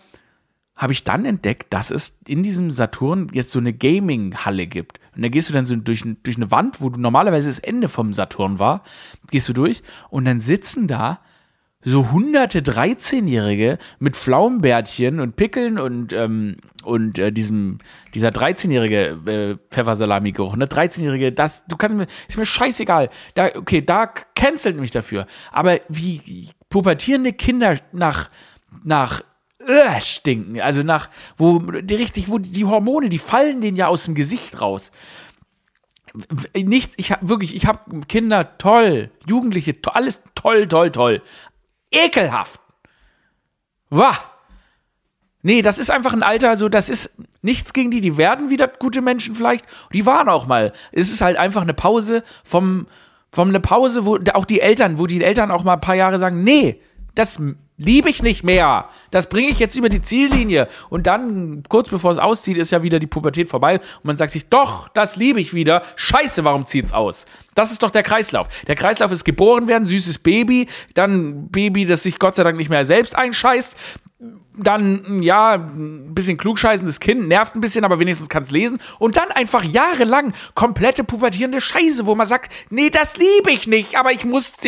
habe 0.82 0.92
ich 0.92 1.04
dann 1.04 1.24
entdeckt, 1.24 1.72
dass 1.72 1.92
es 1.92 2.18
in 2.26 2.42
diesem 2.42 2.72
Saturn 2.72 3.28
jetzt 3.32 3.52
so 3.52 3.60
eine 3.60 3.72
Gaming-Halle 3.72 4.66
gibt. 4.66 4.98
Und 5.14 5.22
da 5.22 5.28
gehst 5.28 5.48
du 5.48 5.54
dann 5.54 5.64
so 5.64 5.76
durch, 5.76 6.02
durch 6.24 6.36
eine 6.36 6.50
Wand, 6.50 6.80
wo 6.80 6.90
du 6.90 7.00
normalerweise 7.00 7.46
das 7.46 7.60
Ende 7.60 7.86
vom 7.86 8.12
Saturn 8.12 8.58
war, 8.58 8.82
gehst 9.30 9.48
du 9.48 9.52
durch 9.52 9.84
und 10.10 10.24
dann 10.24 10.40
sitzen 10.40 10.88
da 10.88 11.20
so 11.84 12.10
hunderte 12.10 12.60
13-Jährige 12.60 13.78
mit 14.00 14.16
Pflaumenbärtchen 14.16 15.20
und 15.20 15.36
Pickeln 15.36 15.78
und, 15.78 16.12
ähm, 16.12 16.56
und 16.82 17.18
äh, 17.20 17.30
diesem, 17.30 17.78
dieser 18.14 18.30
13-jährige 18.30 19.18
äh, 19.26 19.56
Pfeffersalami-Geruch, 19.70 20.56
ne? 20.56 20.66
13-jährige, 20.66 21.30
das, 21.30 21.64
du 21.66 21.76
kannst 21.76 21.96
mir, 21.96 22.06
ist 22.28 22.38
mir 22.38 22.44
scheißegal. 22.44 23.08
Da, 23.34 23.50
okay, 23.54 23.84
da 23.84 24.06
cancelt 24.06 24.76
mich 24.78 24.90
dafür. 24.90 25.26
Aber 25.52 25.78
wie 25.88 26.48
pubertierende 26.70 27.32
Kinder 27.32 27.78
nach, 27.92 28.30
nach 28.84 29.22
äh, 29.66 30.00
stinken. 30.00 30.60
Also 30.60 30.82
nach, 30.82 31.08
wo 31.36 31.58
die 31.58 31.94
richtig, 31.94 32.30
wo 32.30 32.38
die 32.38 32.64
Hormone, 32.64 33.08
die 33.08 33.18
fallen 33.18 33.60
denen 33.60 33.76
ja 33.76 33.86
aus 33.86 34.04
dem 34.04 34.14
Gesicht 34.14 34.60
raus. 34.60 34.92
Nichts, 36.54 36.94
ich 36.98 37.10
habe 37.10 37.28
wirklich, 37.28 37.54
ich 37.54 37.66
habe 37.66 38.00
Kinder 38.06 38.58
toll, 38.58 39.10
Jugendliche 39.26 39.80
toll, 39.80 39.94
alles 39.94 40.22
toll, 40.34 40.68
toll, 40.68 40.90
toll. 40.90 41.22
Ekelhaft. 41.90 42.60
Wah. 43.90 44.18
Nee, 45.42 45.62
das 45.62 45.78
ist 45.78 45.90
einfach 45.90 46.12
ein 46.12 46.22
Alter, 46.22 46.56
so 46.56 46.68
das 46.68 46.88
ist 46.88 47.16
nichts 47.42 47.72
gegen 47.72 47.90
die, 47.90 48.00
die 48.00 48.16
werden 48.16 48.48
wieder 48.48 48.68
gute 48.68 49.02
Menschen 49.02 49.34
vielleicht. 49.34 49.64
Die 49.92 50.06
waren 50.06 50.28
auch 50.28 50.46
mal. 50.46 50.72
Es 50.92 51.10
ist 51.10 51.20
halt 51.20 51.36
einfach 51.36 51.62
eine 51.62 51.74
Pause 51.74 52.22
vom, 52.44 52.86
vom 53.32 53.48
eine 53.48 53.60
Pause, 53.60 54.04
wo 54.04 54.18
auch 54.34 54.44
die 54.44 54.60
Eltern, 54.60 54.98
wo 54.98 55.06
die 55.06 55.22
Eltern 55.22 55.50
auch 55.50 55.64
mal 55.64 55.74
ein 55.74 55.80
paar 55.80 55.96
Jahre 55.96 56.18
sagen, 56.18 56.44
nee, 56.44 56.80
das 57.14 57.42
liebe 57.84 58.08
ich 58.08 58.22
nicht 58.22 58.44
mehr. 58.44 58.88
Das 59.10 59.28
bringe 59.28 59.48
ich 59.48 59.58
jetzt 59.58 59.76
über 59.76 59.88
die 59.88 60.00
Ziellinie. 60.00 60.68
Und 60.88 61.06
dann, 61.06 61.62
kurz 61.68 61.90
bevor 61.90 62.12
es 62.12 62.18
auszieht, 62.18 62.56
ist 62.56 62.70
ja 62.70 62.82
wieder 62.82 62.98
die 62.98 63.06
Pubertät 63.06 63.48
vorbei. 63.50 63.76
Und 63.78 64.04
man 64.04 64.16
sagt 64.16 64.32
sich, 64.32 64.48
doch, 64.48 64.88
das 64.88 65.16
liebe 65.16 65.40
ich 65.40 65.54
wieder. 65.54 65.82
Scheiße, 65.96 66.44
warum 66.44 66.66
zieht's 66.66 66.92
aus? 66.92 67.26
Das 67.54 67.70
ist 67.70 67.82
doch 67.82 67.90
der 67.90 68.02
Kreislauf. 68.02 68.48
Der 68.66 68.76
Kreislauf 68.76 69.12
ist 69.12 69.24
geboren 69.24 69.68
werden, 69.68 69.84
süßes 69.84 70.18
Baby, 70.18 70.68
dann 70.94 71.48
Baby, 71.48 71.84
das 71.84 72.02
sich 72.02 72.18
Gott 72.18 72.36
sei 72.36 72.44
Dank 72.44 72.56
nicht 72.56 72.70
mehr 72.70 72.84
selbst 72.84 73.16
einscheißt, 73.16 73.76
dann, 74.56 75.22
ja, 75.22 75.54
ein 75.54 76.14
bisschen 76.14 76.36
klugscheißendes 76.36 77.00
Kind, 77.00 77.26
nervt 77.26 77.54
ein 77.56 77.60
bisschen, 77.60 77.84
aber 77.84 77.98
wenigstens 77.98 78.28
kann 78.28 78.42
es 78.42 78.50
lesen. 78.50 78.78
Und 78.98 79.16
dann 79.16 79.30
einfach 79.30 79.64
jahrelang 79.64 80.32
komplette 80.54 81.04
pubertierende 81.04 81.60
Scheiße, 81.60 82.06
wo 82.06 82.14
man 82.14 82.26
sagt, 82.26 82.52
nee, 82.70 82.90
das 82.90 83.16
liebe 83.16 83.50
ich 83.50 83.66
nicht, 83.66 83.96
aber 83.96 84.12
ich 84.12 84.24
muss, 84.24 84.58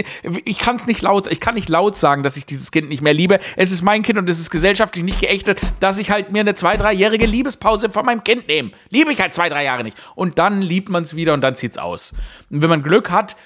ich 0.45 0.59
kann 0.59 0.77
es 0.77 0.87
nicht 0.87 1.03
laut, 1.03 1.27
ich 1.31 1.41
kann 1.41 1.55
nicht 1.55 1.69
laut 1.69 1.97
sagen, 1.97 2.23
dass 2.23 2.37
ich 2.37 2.47
dieses 2.47 2.71
Kind 2.71 2.89
nicht 2.89 3.03
mehr 3.03 3.15
liebe. 3.15 3.39
Es 3.57 3.71
ist 3.73 3.83
mein 3.83 4.03
Kind 4.03 4.19
und 4.19 4.29
es 4.29 4.41
ist 4.41 4.51
gesellschaftlich 4.51 5.05
nicht 5.05 5.21
geächtet, 5.21 5.61
dass 5.81 5.99
ich 5.99 6.11
halt 6.11 6.33
mir 6.33 6.41
eine 6.41 6.55
zwei, 6.55 6.77
dreijährige 6.77 7.27
Liebespause 7.27 7.91
von 7.91 8.07
meinem 8.07 8.25
Kind 8.25 8.49
nehme. 8.49 8.71
Liebe 8.89 9.13
ich 9.13 9.21
halt 9.21 9.35
zwei, 9.35 9.49
drei 9.49 9.65
Jahre 9.65 9.85
nicht. 9.85 9.97
Und 10.15 10.39
dann 10.39 10.63
liebt 10.63 10.89
man 10.89 11.03
es 11.03 11.15
wieder 11.15 11.35
und 11.35 11.43
dann 11.43 11.55
zieht's 11.55 11.79
aus. 11.79 12.13
Und 12.51 12.63
wenn 12.63 12.71
man 12.71 12.83
Glück 12.83 13.11
hat, 13.11 13.37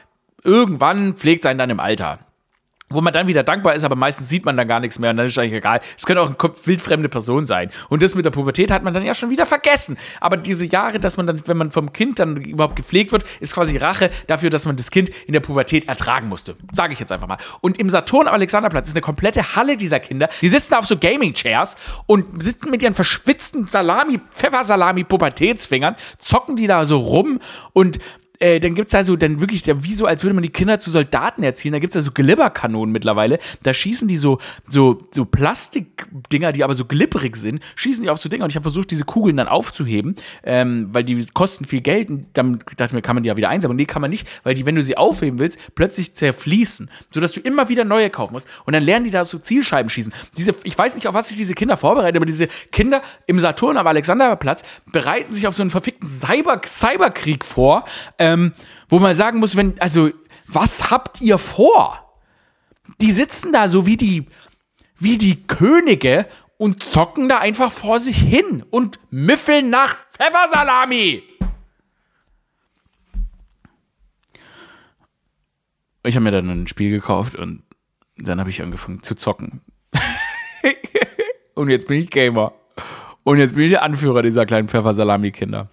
irgendwann 0.44 1.14
pflegt 1.14 1.44
es 1.44 1.50
einen 1.50 1.58
dann 1.58 1.70
im 1.70 1.80
Alter 1.80 2.20
wo 2.90 3.01
man 3.01 3.12
dann 3.12 3.27
wieder 3.27 3.42
dankbar 3.42 3.74
ist, 3.74 3.85
aber 3.85 3.96
meistens 3.96 4.29
sieht 4.29 4.44
man 4.44 4.57
dann 4.57 4.66
gar 4.66 4.81
nichts 4.81 4.98
mehr 4.98 5.11
und 5.11 5.18
dann 5.18 5.27
ist 5.27 5.38
eigentlich 5.38 5.55
egal. 5.55 5.81
Es 5.96 6.07
könnte 6.07 6.22
auch 6.22 6.29
eine 6.29 6.37
wildfremde 6.64 7.09
Person 7.09 7.44
sein. 7.44 7.70
Und 7.88 8.03
das 8.03 8.14
mit 8.14 8.24
der 8.24 8.31
Pubertät 8.31 8.70
hat 8.70 8.83
man 8.83 8.94
dann 8.94 9.05
ja 9.05 9.14
schon 9.14 9.31
wieder 9.31 9.46
vergessen. 9.46 9.98
Aber 10.20 10.37
diese 10.37 10.66
Jahre, 10.66 10.98
dass 10.98 11.16
man 11.16 11.27
dann, 11.27 11.40
wenn 11.46 11.57
man 11.57 11.70
vom 11.70 11.92
Kind 11.92 12.18
dann 12.18 12.37
überhaupt 12.37 12.77
gepflegt 12.77 13.12
wird, 13.12 13.24
ist 13.40 13.55
quasi 13.55 13.77
Rache 13.77 14.11
dafür, 14.27 14.51
dass 14.51 14.64
man 14.64 14.77
das 14.77 14.90
Kind 14.90 15.11
in 15.27 15.33
der 15.33 15.40
Pubertät 15.40 15.88
ertragen 15.88 16.29
musste. 16.29 16.57
Sage 16.72 16.92
ich 16.92 17.01
jetzt 17.01 17.12
einfach 17.12 17.29
mal. 17.29 17.38
Und 17.61 17.79
im 17.79 17.90
Saturn 17.90 18.27
am 18.27 18.35
Alexanderplatz 18.35 18.88
ist 18.88 18.94
eine 18.94 19.03
komplette 19.03 19.57
Halle 19.57 19.77
dieser 19.77 20.01
Kinder. 20.01 20.29
Die 20.40 20.48
sitzen 20.48 20.70
da 20.70 20.79
auf 20.79 20.87
so 20.87 20.96
Gaming-Chairs 20.96 21.77
und 22.07 22.42
sitzen 22.42 22.70
mit 22.70 22.83
ihren 22.83 22.94
verschwitzten 22.94 23.66
Salami, 23.66 24.20
Pfeffersalami-Pubertätsfingern, 24.35 25.96
zocken 26.18 26.57
die 26.57 26.66
da 26.66 26.85
so 26.85 26.98
rum 26.98 27.40
und 27.72 27.98
äh, 28.40 28.61
dann 28.61 28.74
gibt 28.74 28.88
es 28.88 28.94
also 28.94 29.16
dann 29.16 29.40
wirklich, 29.40 29.64
wie 29.66 29.94
so, 29.94 30.07
als 30.07 30.22
würde 30.22 30.35
man 30.35 30.42
die 30.42 30.51
Kinder 30.51 30.79
zu 30.79 30.90
Soldaten 30.90 31.42
erziehen. 31.42 31.72
Da 31.72 31.79
gibt 31.79 31.90
es 31.90 31.94
da 31.94 32.01
so 32.01 32.12
Glibberkanonen 32.12 32.92
mittlerweile. 32.92 33.38
Da 33.62 33.72
schießen 33.72 34.07
die 34.07 34.16
so, 34.16 34.38
so, 34.66 34.98
so 35.11 35.24
Plastikdinger, 35.24 36.53
die 36.53 36.64
aber 36.64 36.74
so 36.74 36.85
glibberig 36.85 37.37
sind, 37.37 37.62
schießen 37.77 38.05
die 38.05 38.11
auf 38.11 38.18
so 38.18 38.29
Dinger. 38.29 38.44
Und 38.44 38.51
ich 38.51 38.57
habe 38.57 38.62
versucht, 38.62 38.90
diese 38.90 39.05
Kugeln 39.05 39.37
dann 39.37 39.48
aufzuheben, 39.48 40.16
ähm, 40.44 40.88
weil 40.92 41.05
die 41.05 41.27
kosten 41.35 41.64
viel 41.64 41.81
Geld. 41.81 42.11
Und 42.11 42.27
dann 42.35 42.61
dachte 42.77 42.87
ich 42.87 42.92
mir, 42.92 43.03
kann 43.03 43.16
man 43.16 43.22
die 43.22 43.29
ja 43.29 43.37
wieder 43.37 43.48
einsammeln. 43.48 43.77
Nee, 43.77 43.87
kann 43.87 44.03
man 44.03 44.11
nicht, 44.11 44.29
weil 44.44 44.55
die, 44.55 44.66
wenn 44.66 44.77
du 44.77 44.83
sie 44.83 44.96
aufheben 44.96 45.38
willst, 45.38 45.59
plötzlich 45.74 46.14
zerfließen, 46.14 46.90
sodass 47.11 47.33
du 47.33 47.40
immer 47.40 47.68
wieder 47.68 47.85
neue 47.85 48.11
kaufen 48.11 48.35
musst. 48.35 48.48
Und 48.66 48.72
dann 48.72 48.85
lernen 48.85 49.05
die 49.05 49.11
da 49.11 49.24
so 49.24 49.38
Zielscheiben 49.38 49.90
schießen. 49.90 50.12
Diese, 50.37 50.55
ich 50.62 50.79
weiß 50.79 50.94
nicht, 50.94 51.07
auf 51.09 51.14
was 51.14 51.29
sich 51.29 51.37
diese 51.37 51.55
Kinder 51.55 51.77
vorbereiten, 51.77 52.16
aber 52.16 52.27
diese 52.27 52.46
Kinder 52.70 53.03
im 53.27 53.40
Saturn 53.40 53.77
am 53.77 53.87
Alexanderplatz 53.87 54.62
bereiten 54.92 55.33
sich 55.33 55.46
auf 55.46 55.55
so 55.55 55.62
einen 55.62 55.70
verfickten 55.70 56.09
Cyber 56.09 56.61
Cyberkrieg 56.64 57.44
vor. 57.44 57.85
Ähm, 58.18 58.27
ähm, 58.32 58.52
wo 58.88 58.98
man 58.98 59.14
sagen 59.14 59.38
muss, 59.38 59.56
wenn, 59.56 59.80
also, 59.80 60.10
was 60.46 60.90
habt 60.90 61.20
ihr 61.20 61.38
vor? 61.38 62.16
Die 63.00 63.12
sitzen 63.12 63.52
da 63.52 63.68
so 63.68 63.86
wie 63.86 63.96
die, 63.96 64.26
wie 64.98 65.18
die 65.18 65.46
Könige 65.46 66.26
und 66.56 66.82
zocken 66.82 67.28
da 67.28 67.38
einfach 67.38 67.70
vor 67.70 68.00
sich 68.00 68.18
hin 68.18 68.64
und 68.70 68.98
müffeln 69.10 69.70
nach 69.70 69.96
Pfeffersalami. 70.16 71.22
Ich 76.04 76.14
habe 76.14 76.24
mir 76.24 76.30
dann 76.30 76.48
ein 76.48 76.66
Spiel 76.66 76.90
gekauft 76.90 77.36
und 77.36 77.62
dann 78.16 78.40
habe 78.40 78.50
ich 78.50 78.62
angefangen 78.62 79.02
zu 79.02 79.14
zocken. 79.14 79.60
und 81.54 81.70
jetzt 81.70 81.86
bin 81.86 82.00
ich 82.00 82.10
Gamer. 82.10 82.52
Und 83.24 83.38
jetzt 83.38 83.54
bin 83.54 83.64
ich 83.64 83.70
der 83.70 83.82
Anführer 83.82 84.22
dieser 84.22 84.46
kleinen 84.46 84.68
Pfeffersalami-Kinder. 84.68 85.68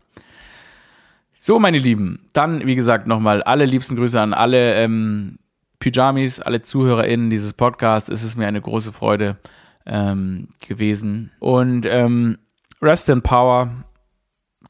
So, 1.47 1.60
meine 1.60 1.77
Lieben, 1.77 2.27
dann, 2.34 2.65
wie 2.65 2.73
gesagt, 2.73 3.05
nochmal 3.05 3.43
alle 3.43 3.65
liebsten 3.65 3.95
Grüße 3.95 4.19
an 4.19 4.34
alle 4.34 4.77
ähm, 4.77 5.38
Pyjamis, 5.77 6.39
alle 6.39 6.63
ZuhörerInnen 6.63 7.29
dieses 7.29 7.53
Podcasts. 7.53 8.10
Es 8.10 8.23
ist 8.23 8.36
mir 8.36 8.47
eine 8.47 8.62
große 8.62 8.91
Freude 8.91 9.38
ähm, 9.86 10.49
gewesen. 10.60 11.31
Und 11.38 11.86
ähm, 11.86 12.39
Rest 12.81 13.10
in 13.10 13.21
Power, 13.21 13.69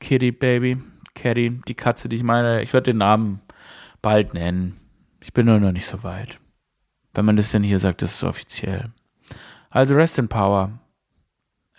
Kitty 0.02 0.34
Baby, 0.34 0.78
Kitty, 1.14 1.62
die 1.66 1.76
Katze, 1.76 2.10
die 2.10 2.18
ich 2.18 2.24
meine. 2.24 2.62
Ich 2.62 2.74
werde 2.74 2.92
den 2.92 2.98
Namen 2.98 3.40
bald 4.02 4.34
nennen. 4.34 4.76
Ich 5.22 5.32
bin 5.32 5.46
nur 5.46 5.62
noch 5.62 5.72
nicht 5.72 5.86
so 5.86 6.04
weit. 6.04 6.42
Wenn 7.14 7.24
man 7.24 7.38
das 7.38 7.52
denn 7.52 7.64
hier 7.64 7.80
sagt, 7.80 8.02
das 8.02 8.16
ist 8.16 8.24
offiziell. 8.26 8.92
Also 9.70 9.96
Rest 9.96 10.20
in 10.20 10.28
Power. 10.28 10.78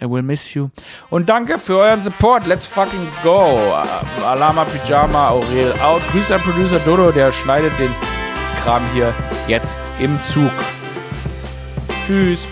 I 0.01 0.05
will 0.05 0.23
miss 0.23 0.53
you. 0.55 0.69
Und 1.09 1.29
danke 1.29 1.59
für 1.59 1.79
euren 1.79 2.01
Support. 2.03 2.47
Let's 2.47 2.67
fucking 2.67 3.09
go. 3.23 3.75
Alama 4.25 4.65
Pyjama, 4.65 5.31
Aurel 5.31 5.73
out. 5.83 6.03
Grüße 6.13 6.35
an 6.35 6.41
Producer 6.43 6.79
Dodo, 6.81 7.11
der 7.11 7.33
schneidet 7.33 7.73
den 7.79 7.95
Kram 8.63 8.83
hier 8.93 9.15
jetzt 9.49 9.79
im 9.99 10.19
Zug. 10.25 10.53
Tschüss. 12.07 12.47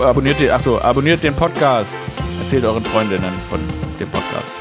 Abonniert 0.00 0.40
den, 0.40 0.50
achso, 0.50 0.78
abonniert 0.80 1.22
den 1.22 1.34
Podcast. 1.34 1.96
Erzählt 2.42 2.64
euren 2.64 2.84
Freundinnen 2.84 3.34
von 3.50 3.60
dem 4.00 4.08
Podcast. 4.08 4.52